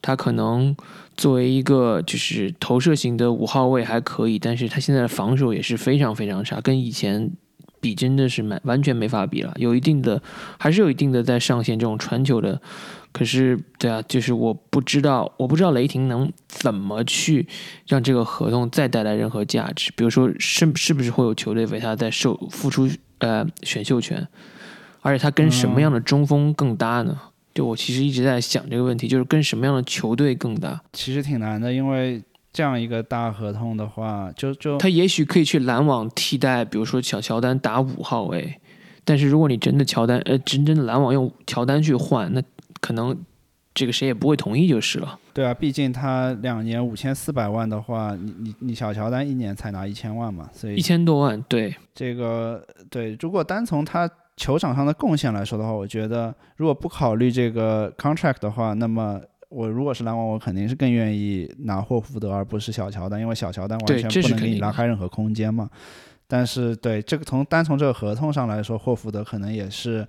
[0.00, 0.76] 他可能
[1.16, 7.28] 作为一个就是投射型的五号位还可以，但是他现在的防守也是非常非常差，跟以前
[7.80, 9.52] 比真的是完完全没法比了。
[9.56, 10.22] 有一定的，
[10.56, 12.62] 还是有一定的在上限这种传球的。
[13.12, 17.46] 可是，对啊，就是我不知道，我不知道雷霆能怎么去
[17.88, 19.92] 让这个合同再带来任何价值。
[19.96, 24.26] 比如说，是是不是会有球队为他在受付出呃选秀权？
[25.02, 27.18] 而且他跟什么样的中锋更搭呢？
[27.52, 30.80] 就我其实一直在想这个问题，就是跟什么样的球队更搭？
[30.92, 38.60] 其实挺难的，因为这样一个大合同的话，就就他也许可以去篮网替代，比如说小乔丹打五号位。
[39.04, 42.42] 但是如果你真的乔丹，呃，真正的篮网用乔丹去换，那
[42.80, 43.16] 可能
[43.74, 45.18] 这个谁也不会同意就是了。
[45.32, 54.10] 对啊，毕竟他两年五千四百万的话，你你你小乔丹一年才拿一千万嘛，所以一千多万，对这个对，如果单从他。
[54.36, 65.68] 球场上的贡献来说的话，我觉得如果不考虑这个 contract 的话，那么我如果是篮网，我肯定是更愿意拿霍福德而不是小乔丹，因为小乔丹完全不能给你拉开任何空间嘛。
[66.26, 70.08] 但是对这个从单从这个合同上来说，霍福德可能也是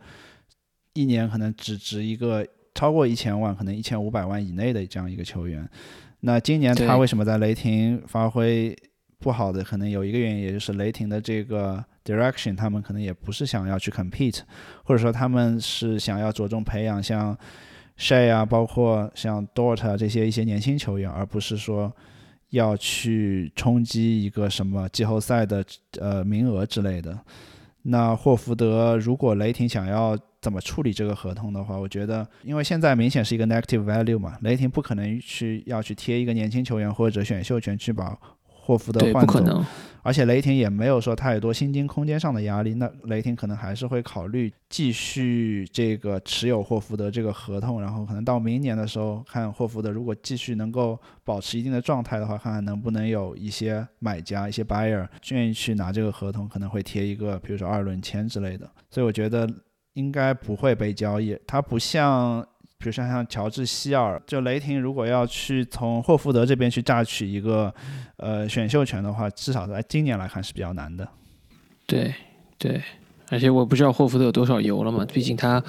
[0.94, 5.68] 一年可能只值一个超过一千万，可能一千五百万以内的这样一个球员。
[6.22, 8.76] 那今年他为什么在雷霆发挥
[9.20, 9.64] 不好的？
[9.64, 11.84] 可能有一个原因，也就是雷霆的这个。
[12.04, 14.40] Direction，他们可能也不是想要去 compete，
[14.84, 17.38] 或者说他们是想要着重培养像
[17.96, 21.96] Shay 啊，包括像 Dort 啊这些一些年轻球员，而不是说
[22.50, 25.64] 要去冲击一个什么季后赛的
[26.00, 27.16] 呃名额之类的。
[27.84, 39.63] 那霍福德如果雷霆想要怎么处理这个合同的话，我觉得，因为现在明显是一个 negative value 嘛，雷霆不可能去要去贴一个年轻球员或者选秀权去把霍福德换走。
[40.04, 58.67] 而且雷霆也没有说太多薪金空间上的压力，那雷霆可能还是会考虑继续这个持有霍福德这个合同，然后可能到明年的时候看霍福德如果继续能够保持一定的状态的话，看看能不能有一些买家、一些 buyer 愿意去拿这个合同，可能会贴一个比如说二轮签之类的。
[58.89, 59.48] 所以我觉得
[59.94, 62.42] 应该不会被交易，它不像
[62.77, 67.73] 比如像像乔治希尔，就雷霆如果要去从霍福德这边去榨取一个
[68.17, 71.08] 呃选秀权的话，至少在今年来看是比较难的。
[71.85, 72.13] 对
[72.58, 72.81] 对，
[73.29, 75.63] 而且我不知道霍福德有多少油了嘛，毕竟他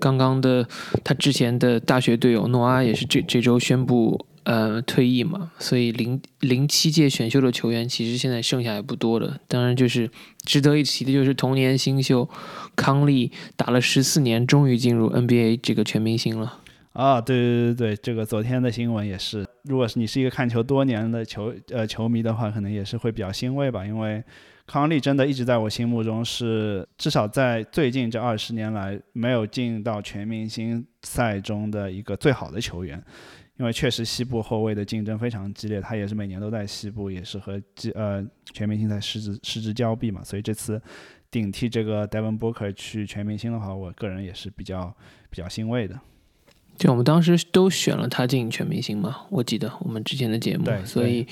[0.00, 0.66] 刚刚的
[1.04, 9.38] 他之前的大学队友诺阿也是这这周宣布呃退役嘛，所以零零七届选秀的球员其实现在剩下也不多了。
[9.46, 10.10] 当然就是
[10.42, 12.26] 值得一提的就是同年新秀
[12.74, 16.60] 康利打了十四年，终于进入 NBA 这个全明星了。
[16.94, 24.24] 啊，对对对对，这个昨天的新闻也是，如果是你是一个看球多年的球呃球迷的话，可能也是会比较欣慰吧，因为
[24.66, 33.02] 康利真的一直在我心目中是至少在最近这二十年来没有进到全明星赛中的一个最好的球员，
[33.58, 37.60] 因为确实西部后卫的竞争非常激烈，他也是每年都在西部，也是和
[37.94, 40.80] 呃全明星赛失之失之交臂嘛，所以这次
[41.30, 44.96] 顶替这个 Devin Booker 去全明星的话，我个人也是比较
[45.28, 46.00] 比较欣慰的。
[46.76, 51.26] 就我们当时都选了他进全明星嘛，我记得我们之前的节目，对所以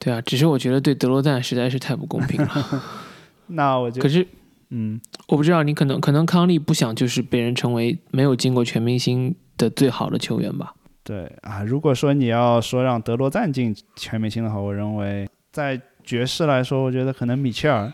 [0.00, 2.82] 对啊，只是我觉得对德罗赞实在是太不公平了。
[3.46, 4.26] 那我就可是
[4.70, 5.00] 嗯。
[5.28, 10.74] 我不知道你可能可能康利不想就是被人称为没有进过全明星的最好的球员吧？
[11.08, 17.90] 对啊，如果说你要说让德罗赞进全明星的话，我认为在爵士来说，我觉得可能米切尔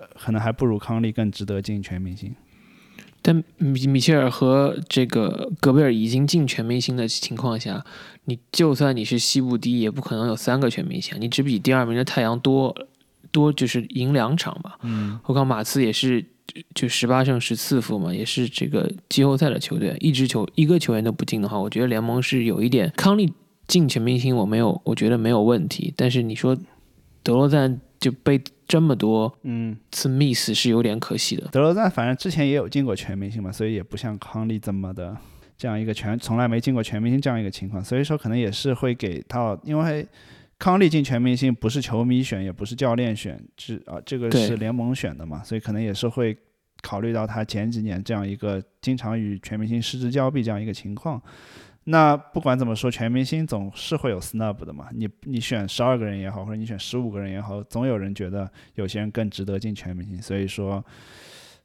[0.00, 2.34] 呃可能还不如康利更值得进全明星。
[3.22, 7.84] 但米米切尔和这个戈贝尔已经进全明星的情况下，
[8.24, 12.74] 你就算你是西部第一，也不可能有三个全明星，你只比第二名的太阳多
[13.30, 14.76] 多就是赢两场吧。
[14.82, 23.32] 嗯，何况马刺也是就就十八胜十四负嘛，也是这个季后赛的球队，一支球一个球员都不进的话，我觉得联盟是有一点康利
[23.66, 25.94] 进全明星，我没有，我觉得没有问题。
[25.96, 26.56] 但是你说
[27.22, 31.46] 德罗赞就被这么多嗯，次 miss 是有点可惜的。
[31.52, 35.16] 德罗赞反正之前也有进过全明星嘛，所以也不像康利这么的
[35.56, 40.06] 这样一个全从来没进过全明星这样一个情况，所以说可能也是会给到，因为
[40.60, 46.36] 康利进全明星不是球迷选，也不是教练选，是啊这个是联盟选的嘛，所以可能也是会
[46.82, 51.20] 考虑到他前几年这样一个经常与全明星失之交臂这样一个情况。
[51.84, 54.88] 那不管怎么说，全明星总是会有 snub 的嘛。
[54.92, 60.20] 你你选十二个人也好，或者你选十五个人也好，总有人觉得有些人更值得进全明星。
[60.20, 60.84] 所以说，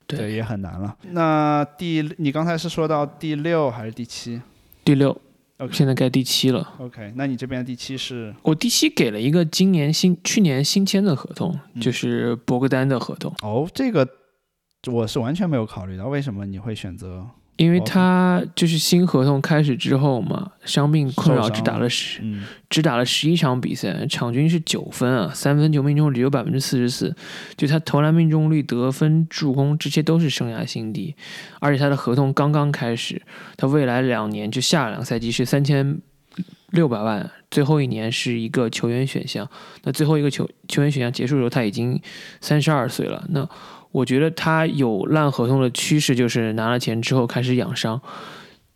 [0.07, 0.97] 对也很难了。
[1.11, 4.41] 那第你刚才是说到第六还是第七
[4.85, 5.15] 第六，
[5.57, 6.73] OK 现在该第七了。
[6.79, 14.07] ？OK，那你这边的第七是我第七给了一个今年新去年新签的合同，嗯就是博格丹的合同，哦，这个
[14.91, 17.25] 我是完全没有考虑到，为什么你会选择？
[17.57, 27.15] 因为哦他就是新合同开始之后嘛，伤病困扰，只打了十嗯，只打了十一场比赛，场均是九分啊，三分球命中率有百分之四十四，
[27.55, 31.15] 就他投篮命中率、得分、助攻这些都是生涯新低，
[31.59, 33.21] 而且他的合同刚刚开始，
[33.55, 35.99] 他未来两年就下两个赛季是三千
[36.71, 39.49] 六百万，最后一年是一个球员选项，
[39.83, 42.01] 那最后一个球球员选项结束的时候他已经
[42.41, 43.47] 三十二岁了，那
[43.95, 48.01] 我觉得他有烂合同的趋势，就是拿了钱之后开始养伤。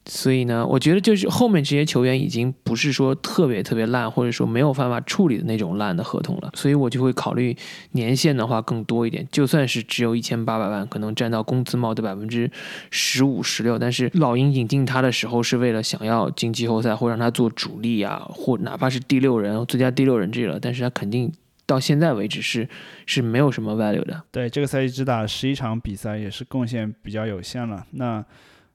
[0.05, 7.55] 所以呢，我觉得就是后面这些球员已经不是说特别特别烂，或者说没有办法处理的那种烂的合同了，所以我就会考虑
[7.91, 9.27] 年限的话更多一点。
[9.29, 12.49] 就算是只有一千八百万，可能占到工资帽的百分之
[12.89, 21.31] 十五、十六，但是老鹰引进他的时候是为了想要进季后赛或让他做主力啊，或哪怕是第六人、最佳第六人这了，但是他肯定
[21.69, 22.67] 到现在为止是
[23.05, 24.23] 是没有什么 value 的。
[24.31, 27.85] 对，这个赛季只打了十一场比赛，也是贡献比较有限了。
[27.91, 28.25] 那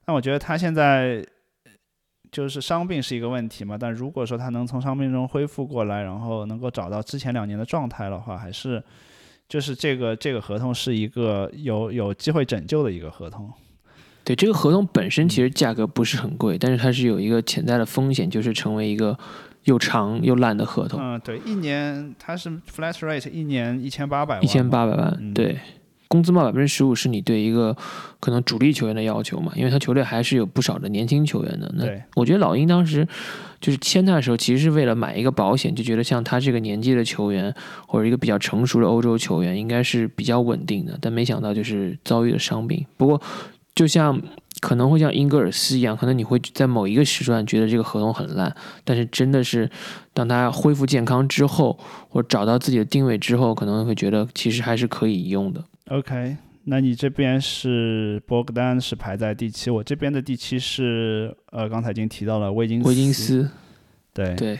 [0.06, 1.26] 那我觉得他现在
[2.30, 8.82] 就是伤病是一个问题嘛，但如果说他能从伤病中恢复过来，然后能够找到之前两年的状态的话，还是
[9.48, 13.52] 就是这个这个合同是一个有有机会拯救的一个合同。
[14.24, 19.18] 对这个合同本身其实价格不是很贵，但是它是有一个潜在的风险，就是成为一个
[19.64, 25.58] 又长又烂的合同，嗯，对，一年它是 flat rate，一年一千八百万，一千八百万，嗯对。
[26.06, 27.76] 工资帽百分之十五是你对一个
[28.20, 29.50] 可能主力球员的要求嘛？
[29.56, 31.68] 因为他球队还是有不少的年轻球员的。
[31.76, 33.04] 那对我觉得老鹰当时
[33.60, 37.52] 就是签他的时候，其实是为了买一个保险，就觉得像他这个年纪的球员
[37.88, 40.96] 或者一个比较成熟的欧洲球员，应该是比较稳定的。
[41.00, 42.86] 但没想到就是遭遇了伤病。
[42.96, 43.20] 不过
[43.74, 44.20] 就像
[44.60, 48.54] 可能会像英格尔斯一样，可能你会在某一个时段觉得这个合同很烂，
[48.84, 49.68] 但是真的是
[50.12, 55.64] 当他恢复健康之后，或找到自己的定位之后，可能会觉得其实还是可以用的。
[55.88, 63.50] OK，那你这边是博格丹是排在第七，我这边的第七是呃刚才已经提到了威金斯，威金斯，
[64.14, 64.34] 对。
[64.36, 64.58] 对，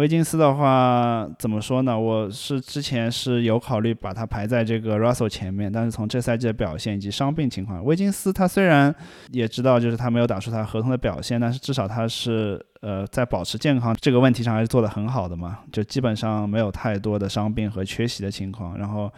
[0.00, 1.98] 威金斯的话怎么说呢？
[1.98, 8.94] 我是之前是有考虑把他排在这个 Russell 前面，但是从这赛季的表现以及伤病情况，威金斯他虽然
[9.30, 18.78] 也知道就是他没有打出他合同的表现，但是至少他是呃在保持健康这个问题上还是做得很好的嘛，就基本上没有太多的伤病和缺席的情况。
[18.78, 19.12] 然后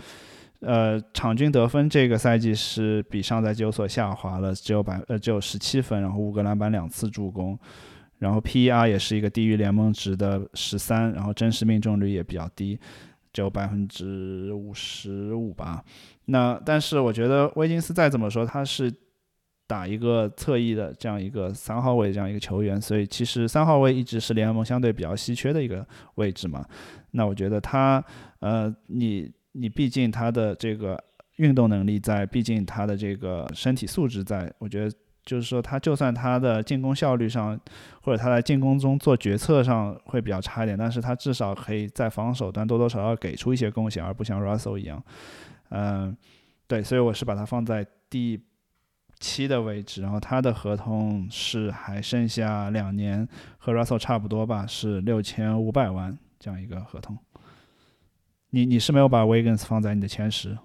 [0.63, 7.57] 呃场均得分这个赛季是比上赛季有所下滑了，只有百呃只有十七分，然后五个篮板两次助攻。
[8.23, 12.79] 然后 PER 也是一个低于联盟值的十三，然后真实命中率也比较低，
[13.33, 15.85] 只有百分之五十五吧。
[16.27, 18.95] 那但是我觉得威金斯再怎么说，他是
[19.67, 26.65] 打一个侧翼的这样一个三号位这样一个球员，所以其实三号位一直是联盟相对比较稀缺的一个位置嘛。
[27.11, 28.01] 那我觉得他，
[28.39, 30.97] 呃，你你毕竟他的这个
[31.39, 34.97] 运动能力在，毕竟他的这个身体素质在，我觉得。
[35.25, 37.59] 就是说，他就算他的进攻效率上，
[38.01, 45.03] 或者他在进攻中做决策上会比较差一点，但是他至少可以在防守端多多少少给出一些贡献，而不像 Russell 一样。
[45.71, 46.17] 嗯，
[46.67, 48.43] 对，所以我是把它放在第
[49.21, 50.03] 七的位置。
[50.03, 53.27] 然后他的合同是还剩下两年，
[53.59, 57.17] 和 Russell 差不多吧，是六千五百万这样一个合同。
[58.51, 60.59] 你你是没有把 Wiggins 放在你的前十？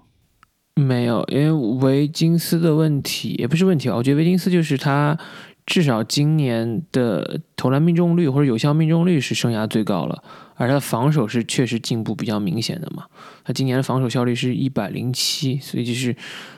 [0.77, 1.51] 没有，因为
[1.81, 3.95] 维金斯的问题也不是问题啊。
[3.95, 5.17] 我觉得维金斯就是他
[5.65, 10.23] 至少今年的投篮命中率或者有效命中率是生涯最高了，
[10.55, 13.05] 而他的防守是确实进步比较明显的嘛。
[13.43, 16.15] 他今年的防守效率是一百零七，所以就是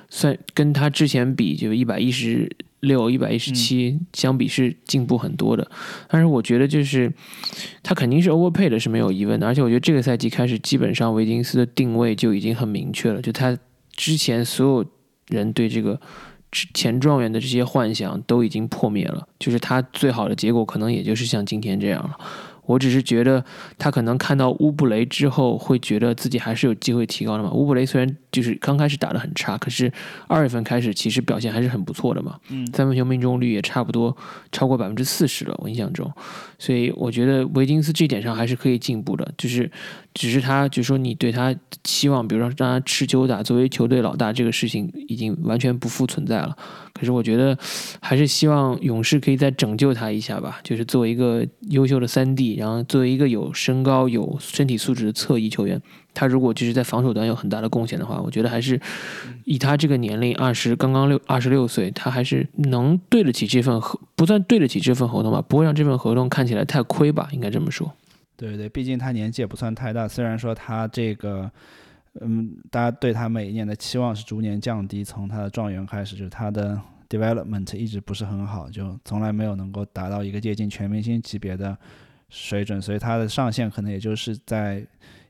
[0.09, 5.65] 算跟他之前比，就一百一十六、一百一十七相比是进步很多的。
[6.09, 7.09] 但是我觉得就是
[7.82, 13.57] 他肯定是 overpay 的是没有疑问的，而且我觉得这个赛季开始，基本上维金斯的定位就已经很明确了，就他。
[14.00, 14.86] 之前所有
[15.28, 16.00] 人对这个
[16.74, 22.18] 前状元的这些幻想都已经破灭了，就是他最好的结果可能也就是像今天这样了。
[22.66, 23.43] 我只是觉得
[23.78, 27.52] 他可能看到乌布雷之后，会觉得自己还是有机会提高的嘛。
[27.52, 29.92] 乌布雷虽然就是刚开始打的很差，可是
[30.28, 32.40] 二月份开始其实表现还是很不错的嘛。
[32.50, 34.16] 嗯，三分球命中率也差不多
[34.52, 36.12] 超过百分之四十了，我印象中。
[36.58, 39.72] 所以我觉得维金斯这点上还是可以进步的，就是
[40.14, 46.56] 只是他就说你对他期望，比如说让他持球打，作为球队老大这个事情已经完全不复存在了。
[46.94, 47.58] 可是我觉得
[48.02, 55.82] 还是希望勇士可以再拯救他一下吧，就是作为一个优秀的三 D，然后作为一个有身高、有身体素质的侧翼球员，
[56.14, 58.80] 他如果就是在防守端有很大的贡献的话，我觉得还是
[59.45, 67.91] 以他这个年龄，二十刚刚六二十六岁，他还是能对得起这份合，不算对得起这份合同吧，不会让这份合同看起来太亏吧，应该这么说。
[68.36, 71.51] 对对，毕竟他年纪也不算太大，虽然说他这个。
[72.22, 81.78] 嗯，大家对他每一年的期望是逐年降低，从他的状元开始，就是他的 development 一直不是很好，就从来没有能够达到一个接近全明星级别的
[82.30, 84.84] 水准，所以他的上限可能也就是在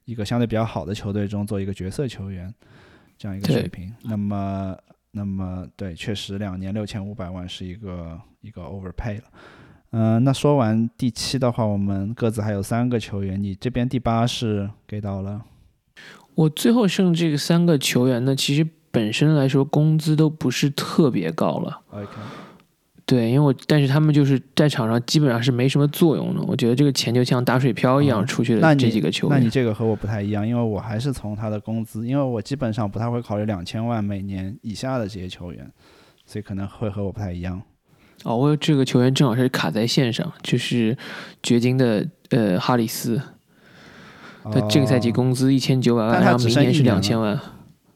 [0.10, 2.52] 一个相对比较好的球队中做一个角色球员
[3.16, 3.94] 这样一个水平。
[4.02, 4.76] 那么，
[5.12, 9.24] 那么对，确实两年六千五百万是一个一个 overpay 了。
[9.92, 15.44] 嗯，那说完第七的话，我们各自还有三个球员，你这边第八是给到了。
[16.34, 21.82] 我最后剩这个三个球员呢，其实本身来说工资都不是特别高了。
[21.92, 22.08] OK，
[23.10, 26.42] 对，因为我但是他们就是在场上基本上是没什么作用的。
[26.44, 29.40] 我觉得这个钱就像打水漂一样出去的这几个球员。
[29.40, 35.68] 那你这个和我不太一样，因为我还是从他的工资，因为我基本上不太会考虑两千万每年以下的这些球员，
[36.24, 37.60] 所以可能会和我不太一样。
[38.26, 40.96] 哦，我这个球员正好是卡在线上，就是
[41.42, 43.20] 掘金的呃哈里斯。
[44.44, 47.40] 他这个赛季工资一千九百万，然后明年是两千万，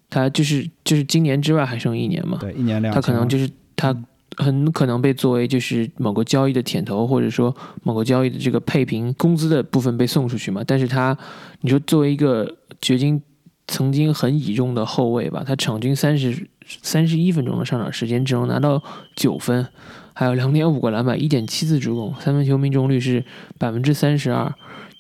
[0.10, 2.38] 他就是就是今年之外还剩一年嘛？
[2.42, 2.94] 对，一年两。
[2.94, 3.96] 他可能就是他
[4.38, 10.64] 很可能被作为就是某个交易的舔头，或者说某个交易的这个配平工资的部分被送出去嘛？
[10.66, 11.18] 但是他
[11.62, 13.22] 你说作为一个掘金
[13.68, 16.48] 曾经很倚重的后卫吧，他场均三十
[16.82, 18.82] 三十一分钟的上场时间只能拿到
[19.16, 19.66] 九分，
[20.14, 23.24] 还有两点五个篮板，一点七次助攻，三分球命中率是
[23.58, 24.54] 百分之三十二。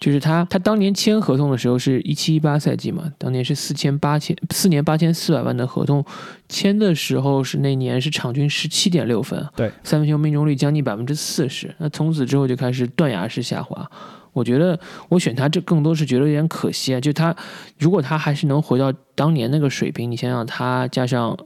[0.03, 6.03] 就是他，他当年签合同的时候是一七一八赛季嘛，当年是四千八千四年八千四百万的合同，
[6.49, 13.89] 签的时候是那年是场均十七点六分，对，三分球命中率将近百分之四十，那从此之后就开始断崖式下滑。
[14.33, 14.77] 我觉得
[15.07, 17.33] 我选他这更多是觉得有点可惜啊，就他
[17.79, 21.37] 如果他还是能回到当年那个水平，你想想他加上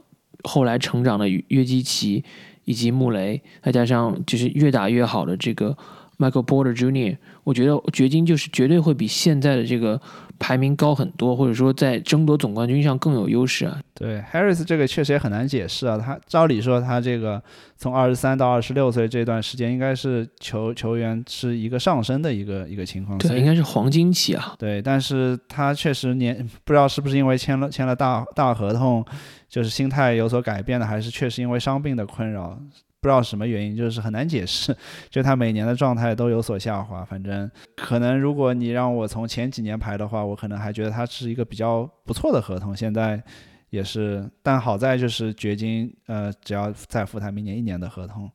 [0.42, 2.24] 后来成长的约基奇
[2.64, 5.76] 以及穆雷，再加上就是越打越好的这个。
[6.18, 10.00] Michael Porter Jr.，我觉得掘金就是绝对会比现在的这个
[10.38, 13.80] 排名高很多，或者说在争夺总冠军上更有优势啊。
[13.94, 15.96] 对，Harris 这个确实也很难解释啊。
[15.96, 17.40] 他照理说，他这个
[17.76, 23.16] 从二十三到二十六岁这段时间，应该是球球员是一个上升的一个一个情况。
[23.18, 24.54] 对，应该是黄金期啊。
[24.58, 29.04] 对，但是他确实年不知道是不是因为签了签了大大合同，
[29.48, 32.58] 就是心态有所改变的，还是确实因为伤病的困扰。
[33.00, 34.76] 不知道什么原因，就是很难解释。
[35.08, 42.76] 就他每年的状态都有所下滑，反正可能如果你让我从前几年排的话，我可能还觉得他是一个比较不错的合同。
[42.76, 43.22] 现在
[43.70, 48.28] 也是，但好在就是掘金，呃，只要再付他明年一年的合同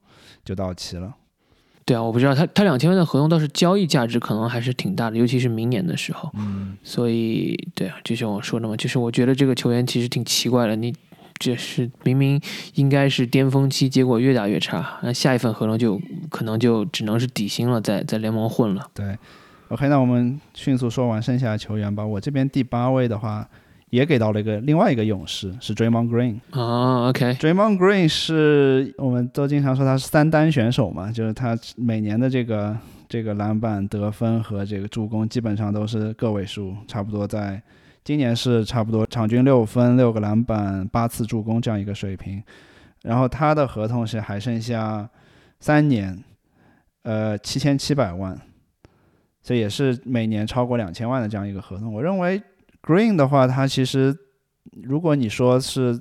[0.46, 1.14] 就到期了。
[1.86, 6.32] 对啊，我不知道他他两千万的合同倒是交易价值可能还是挺大的，尤其是明年的时候。
[6.36, 10.96] 嗯，所以对啊，就像我说的嘛，就是我觉得这个球员其实挺奇怪的，你。
[11.44, 12.40] 这是明明
[12.76, 14.98] 应该是巅峰期，结果越打越差。
[15.04, 18.90] 那下一份合同就可能就只能是底薪了，在在联盟混了。
[18.94, 19.18] 对
[19.68, 22.06] ，OK，那我们迅速说完剩下的球员吧。
[22.06, 23.46] 我这边第八位的话，
[23.90, 26.40] 也给到了一个另外一个勇士，是 Draymond Green。
[26.58, 32.78] 啊，OK，Draymond Green 是我们都经常说他是三单选手嘛，就是他每年的这个
[33.10, 37.62] 这个篮板、得分和这个助攻基本上都是个位数，差不多在。
[38.04, 42.44] 今年是差不多场均六分、六个篮板、八次助攻这样一个水平，
[43.04, 45.10] 然后他的合同是还剩下
[45.62, 46.22] 三年，
[47.04, 48.38] 呃，七千七百万，
[49.42, 51.94] 这也是每年超过两千万的这样一个合同。
[51.94, 52.42] 我认为
[52.82, 54.14] Green 的话，他其实
[54.84, 55.98] 如果你说是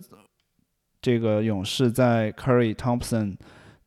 [1.00, 3.36] 这个勇士在 Curry、Thompson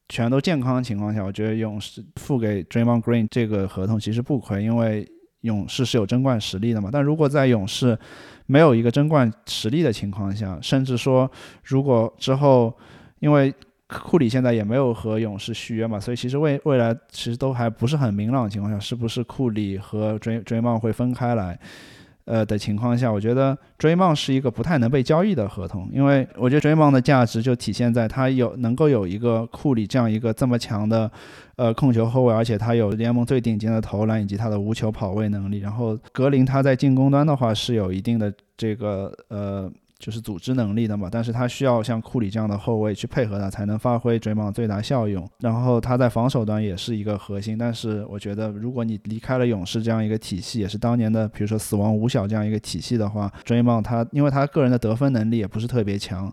[0.08, 5.06] 全都健康的情况下，我觉得勇士付给 Draymond Green 这个合同其实不亏，因为。
[5.46, 6.90] 勇士是有争冠实力的嘛？
[6.92, 7.98] 但如果在勇士
[8.48, 11.32] 没有一个争冠实力的情况下，甚至说
[11.64, 12.76] 如果之后，
[13.20, 13.54] 因为
[13.88, 21.58] 库里现在也没有和勇士续约嘛，所以其实未未来其实都还不是很明朗的情况下，是不是库里和追追梦会分开来？
[22.26, 31.10] 呃的情况下，我觉得追梦是一个不太能被交易的合同，因为我觉得追梦的价值就体现在他有能够有一个库里这样一个这么强的
[31.56, 39.72] 呃控球后卫，而且他有联盟最顶尖的投篮以及他的无球跑位能力，然后格林他在进攻端的话是有一定的这个呃。
[39.98, 45.28] 就是组织能力的嘛，但是他需要像库里这样的后卫去配合他，才能发挥追梦最大效用。
[45.40, 56.32] 然后他在防守端也是一个核心，但是我觉得如果你离开了勇士这样一个体系，也是当年的比如说死亡五小这样一个体系的话，追梦他因为他个人的得分能力也不是特别强，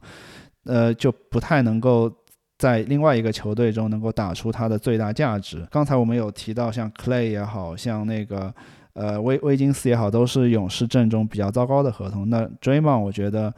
[0.65, 2.13] 呃，就不太能够
[2.59, 5.65] 在另外一个球队中能够打出他的最大价值。
[5.71, 8.53] 刚才我们有提到像 Clay 也好像那个。
[8.95, 12.29] 呃，威威金斯也好，都是勇士阵中比较糟糕的合同。
[12.29, 13.53] 那 Draymond 我觉得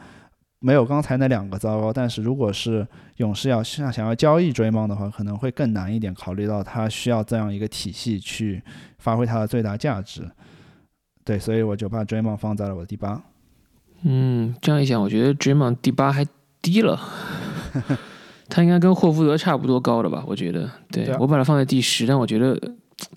[0.61, 8.63] 没有刚才那两个糟糕，但是如果是勇士要想想要交易 Draymond 的话，可能会更难一点，考虑到他需要这样一个体系去
[8.99, 10.23] 发挥他的最大价值。
[11.25, 13.21] 对，所以我就把 Draymond 放在了我的第八。
[14.03, 16.25] 嗯，这样一想，我觉得 Draymond 第八还
[16.63, 17.01] 低了，
[18.49, 20.23] 他应该跟霍福德差不多高了吧？
[20.29, 22.57] 我觉得，对我把它放在第十，但我觉得。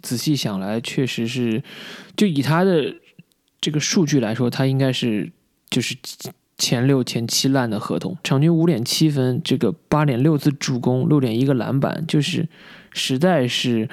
[0.02, 1.62] 仔细想来，确实是，
[2.16, 2.96] 就以他的
[3.62, 5.32] 这个数据来说，他应该是
[5.70, 5.96] 就是
[6.58, 12.48] 前六前七烂的合同，场均五点七分，这个八点六次助攻，六点一个篮板，就是
[12.92, 13.88] 实在是，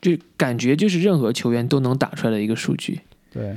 [0.00, 3.00] 就感觉就是任何球员都能打出来的一个数据。
[3.32, 3.56] 对，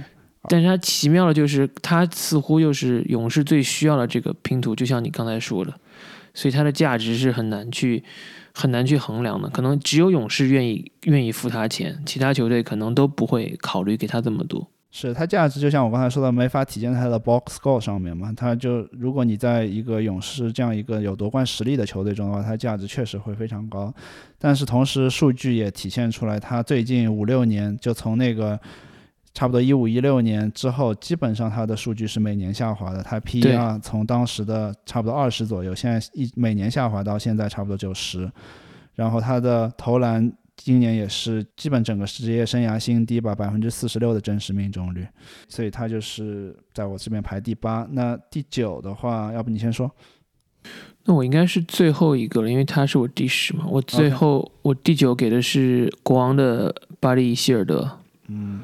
[0.49, 5.73] 但是他奇妙的就是，他似乎又是勇士最需要的这个拼图，就像你刚才说的，
[6.33, 8.03] 所以他的价值是很难去。
[8.57, 14.67] 很难去衡量的，可能只有勇士愿意愿意付他钱，其他球队可能都不会考虑给他这么多。
[14.89, 18.33] 是他价值就像我刚才说的，没法体现在他的 box score 上面嘛？
[18.35, 23.93] 他就如果你在一个勇士这样一个有夺冠实力的球队中的话，他价值确实会非常高。
[24.39, 28.59] 但是同时数据也体现出来，他最近五六年就从那个。
[29.33, 33.03] 差不多一五一六年之后，基本上他的数据是每年下滑的。
[33.03, 38.31] 他 PER 从当时的差不多二十左右，现在一每年下滑到现在差不多九十。
[38.95, 45.05] 然后他的投篮今年也是基本整个职业生涯新低吧，百分之四十六的真实命中率。
[45.47, 47.87] 所以他就是在我这边排第八。
[47.91, 49.91] 那第九的话，要不你先说？
[51.05, 53.65] 那我应该是最后一个了，因为他是我第十嘛。
[53.67, 57.99] 我最后我第九给的是国王的巴利希尔德。
[58.29, 58.61] 嗯。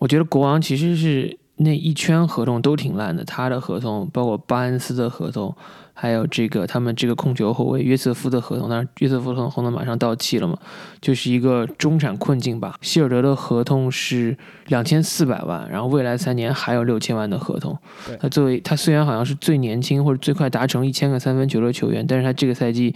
[0.00, 5.54] 我觉得国王其实是那一圈合同都挺烂的，他的合同包括巴恩斯的合同，
[5.92, 10.56] 还有这个他们这个控球后卫约瑟夫的合同，但是约瑟夫的合同马上到期了嘛，
[11.02, 12.76] 就是一个中产困境吧。
[12.80, 14.34] 希尔德的合同是
[14.68, 17.78] 两千四百万，然后未来三年还有六千万的合同。
[18.18, 22.94] 他作为他虽然好像是最年轻或者最快达成一千个三分球的球员，但是他这个赛季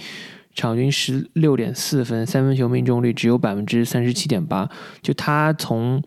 [0.55, 4.71] 场均十六点四分，三分球命中率只有百分之三十七点八。
[5.03, 6.03] 就他从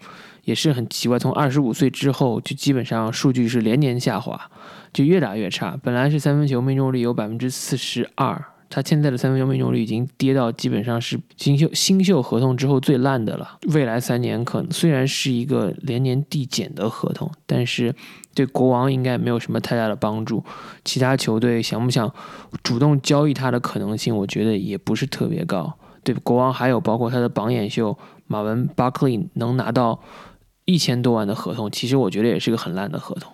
[0.47, 4.49] 也是很奇怪，从二十五岁之后就基本上数据是连年下滑，
[4.93, 5.77] 就越打越差。
[5.83, 13.57] 本来是三分球命中率有百分之四十二，他现在的三分球命中率已经跌到基本上是新秀新秀合同之后最烂的了。
[13.73, 17.93] 未来三年可能虽然是一个连年递减的合同，但是
[18.33, 20.41] 对国王应该没有什么太大的帮助。
[20.85, 22.09] 其他球队想不想
[22.63, 25.77] 主动交易他的可能性，我觉得也不是特别高。
[26.05, 29.99] 对国王还有包括他的榜眼秀马文巴克利能拿到。
[30.67, 33.33] 一千多万的合同，其实我觉得也是个很烂的合同，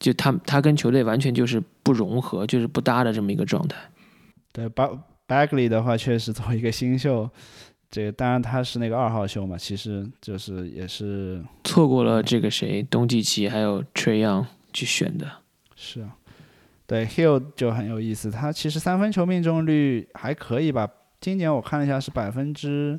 [0.00, 3.76] 就他他跟球队完全就是不融合，就是不搭的这么一个状态。
[4.52, 4.88] 对，巴
[5.28, 7.28] Bagley 的话，确实作为一个新秀，
[7.90, 15.30] 这个当然他是那个二号秀嘛，其实就是也是错过了这个谁东契奇还有 Trey Young 去选的。
[15.74, 16.16] 是啊，
[16.86, 20.88] 对 Hill 就很有意思，他其实三分球命中率还可以吧，
[21.20, 22.98] 今年我看了一下是百分之。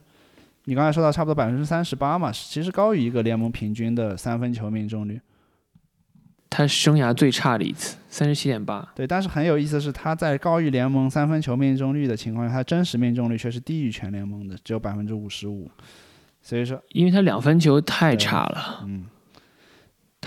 [0.68, 5.18] 你刚才说到差不多百分之三十八嘛，其实高于一个联盟平均的三分球命中率。
[6.50, 8.86] 他生涯最差的一次，三十七点八。
[8.94, 15.72] 对，但是很有意思的是，他在高于联盟三分球命中率的情况下，他真实命中率却是低于全联盟的，只有百分之五十五。
[16.42, 18.84] 所以说，因为他两分球太差了。
[18.86, 19.06] 嗯。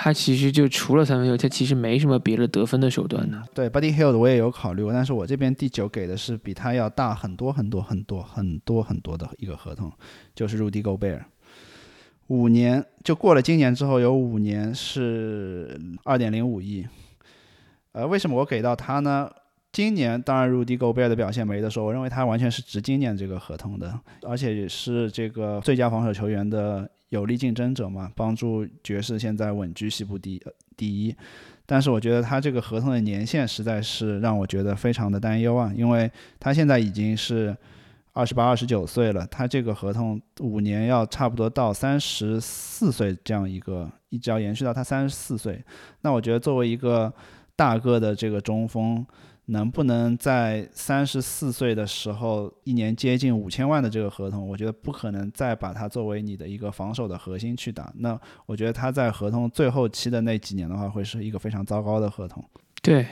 [0.02, 3.44] 他其实就除了三分球，他其实没什么别的得分的手段呢。
[3.52, 9.92] 对，Buddy Hill 我也有考虑过，但是我这边第九给的是比他要大很多很多很多很多很多的一个合同，
[10.34, 11.20] 就是 Rudy Gobert，
[12.28, 16.86] 五年就过了今年之后有五年是二点零五亿。
[17.92, 19.30] 呃，为什么我给到他呢？
[19.70, 26.90] 今年当然 Rudy Gobert 的表现没得说，我认为他完全是值今年这个合同的，而且也是这个最佳防守球员的。
[27.10, 30.42] 有力竞争者嘛，帮助爵士现在稳居西部第
[30.76, 31.14] 第一。
[31.66, 37.56] 但是我觉得他这个合同的年限实在是让我觉得非常的担忧啊，因为他现在已经是
[38.12, 45.62] 二十八、二十九岁了，他这个合同五年要差不多到三十四岁这样一个，一直要延续到他三十四岁。
[46.00, 47.12] 那我觉得作为一个
[47.54, 49.06] 大个的这个中锋。
[49.50, 57.92] 能不能在三十四岁的时候，一年接近五千万的这个合同，我觉得不可能再把它作为你的一个防守的核心去打。
[57.96, 62.44] 那我觉得他在合同最后期的那几年的话，会是一个非常糟糕的合同。
[62.80, 63.04] 对，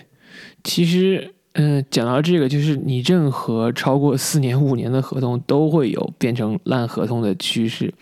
[0.62, 7.93] 其实，嗯，讲到这个，就是你任何超过四年、五年的合同都会有变成烂合同的趋势。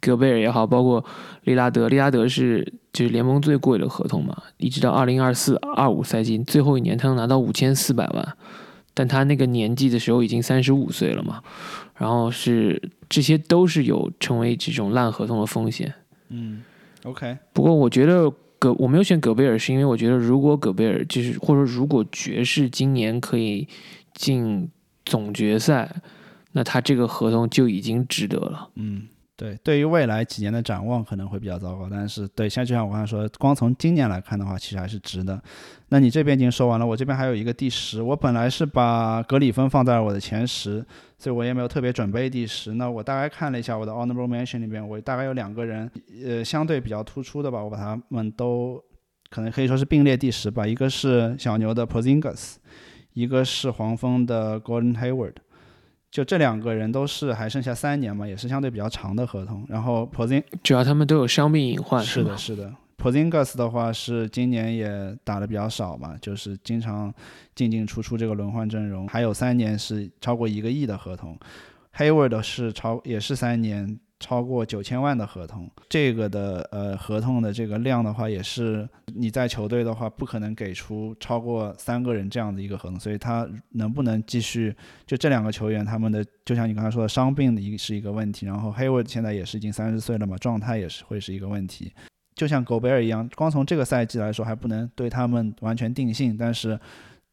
[0.00, 1.02] 戈贝尔也好，包括
[1.44, 8.36] 利拉德，利拉德是就是联盟最贵的合同嘛，一直到二零二四二五赛季最后一年，他能拿到五千四百万，
[8.94, 11.42] 但他那个年纪的时候已经三十五岁了嘛，
[11.98, 15.92] 然后是这些都是有成为这种烂合同的风险。
[16.30, 16.62] 嗯
[17.04, 17.36] ，OK。
[17.52, 23.68] 不过我觉得戈我没有选戈贝尔，是因为我觉得如果戈贝尔就是或者说如果爵士今年可以
[24.14, 24.70] 进
[25.04, 25.94] 总决赛，
[26.52, 28.70] 那他这个合同就已经值得了。
[28.76, 29.08] 嗯。
[29.36, 35.38] 对，对于未来几年的展望可能会比较糟糕，但是对，像就像我刚才说，光从今年来看的话，其实还是值的。
[35.90, 40.82] 那你这边已经说完了，我这边还有一个第十，我本来是把格里芬放在了我的前十，
[41.18, 42.72] 所以我也没有特别准备第十。
[42.74, 45.90] 那我大概看了一下我的 honorable mention 里边，我大概有两个人，
[46.24, 48.82] 呃，相对比较突出的吧，我把他们都
[49.28, 50.66] 可能可以说是并列第十吧。
[50.66, 52.58] 一个是小牛的 p o z i n g a s
[53.12, 55.34] 一个是黄蜂的 Gordon Hayward。
[56.16, 59.66] 就这两个人都是还剩下三年嘛，也是相对比较长的合同。
[59.68, 62.02] 然后 Pozing 主要他们都有伤病隐患。
[62.02, 62.72] 是的，是的。
[62.96, 67.12] Pozingas 的话是今年也打的比较少嘛，就是经常
[67.54, 69.06] 进进出出这个轮换阵容。
[69.08, 71.38] 还有三年是超过一个亿的合同。
[71.94, 74.00] Hayward 是超也是三年。
[74.18, 84.74] 超过九千万的合同，这个的呃合同的这个量的话，也是你在球队的话不可能给出超过三个人这样的一个合同，所以他能不能继续？
[85.06, 91.92] 就这两个球员，他们的就像你刚才说的，伤病的一是一个问题，然后 Hayward 现在也是已经三十岁了嘛，状态也是会是一个问题。
[92.34, 96.80] 就像狗贝尔一样，光从这个赛季来说还不能对他们完全定性，但是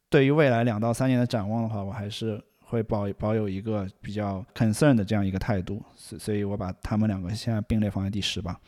[0.09, 2.43] 对于未来两到三年的展望的话，我还是。
[2.73, 8.59] 会保保有一个比较 concern 的这样一个态度，所所以我把他们两个现在并列放在第十吧。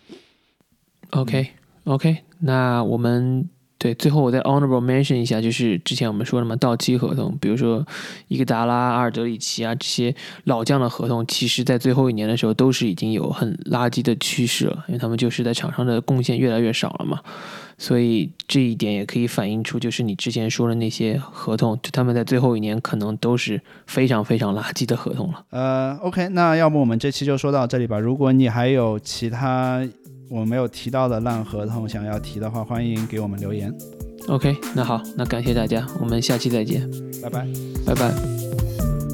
[1.09, 1.47] OK
[1.85, 7.85] OK，那我们对最后我再 honorable mention 一下，就是之前我们说的嘛，到期合同，比如说
[8.27, 17.19] 伊格达拉、阿尔德里奇啊这些老将的合同，其实在最后一年的时候都是已经有很垃圾的趋势了，因为他们就是在场上的贡献越来越少了嘛。
[17.77, 25.45] 所以这一点也可以反映出，就是你之前说的那些合同，就他们在最后一年可能都是非常非常垃圾的合同了。
[25.49, 27.99] 呃，OK，那要不我们这期就说到这里吧。
[27.99, 29.85] 如果你还有其他
[30.29, 33.73] 我没有提到的烂合同想要提的话，欢迎给我们留言。
[34.27, 36.89] OK，那好，那感谢大家，我们下期再见，
[37.21, 37.45] 拜拜，
[37.85, 39.04] 拜拜。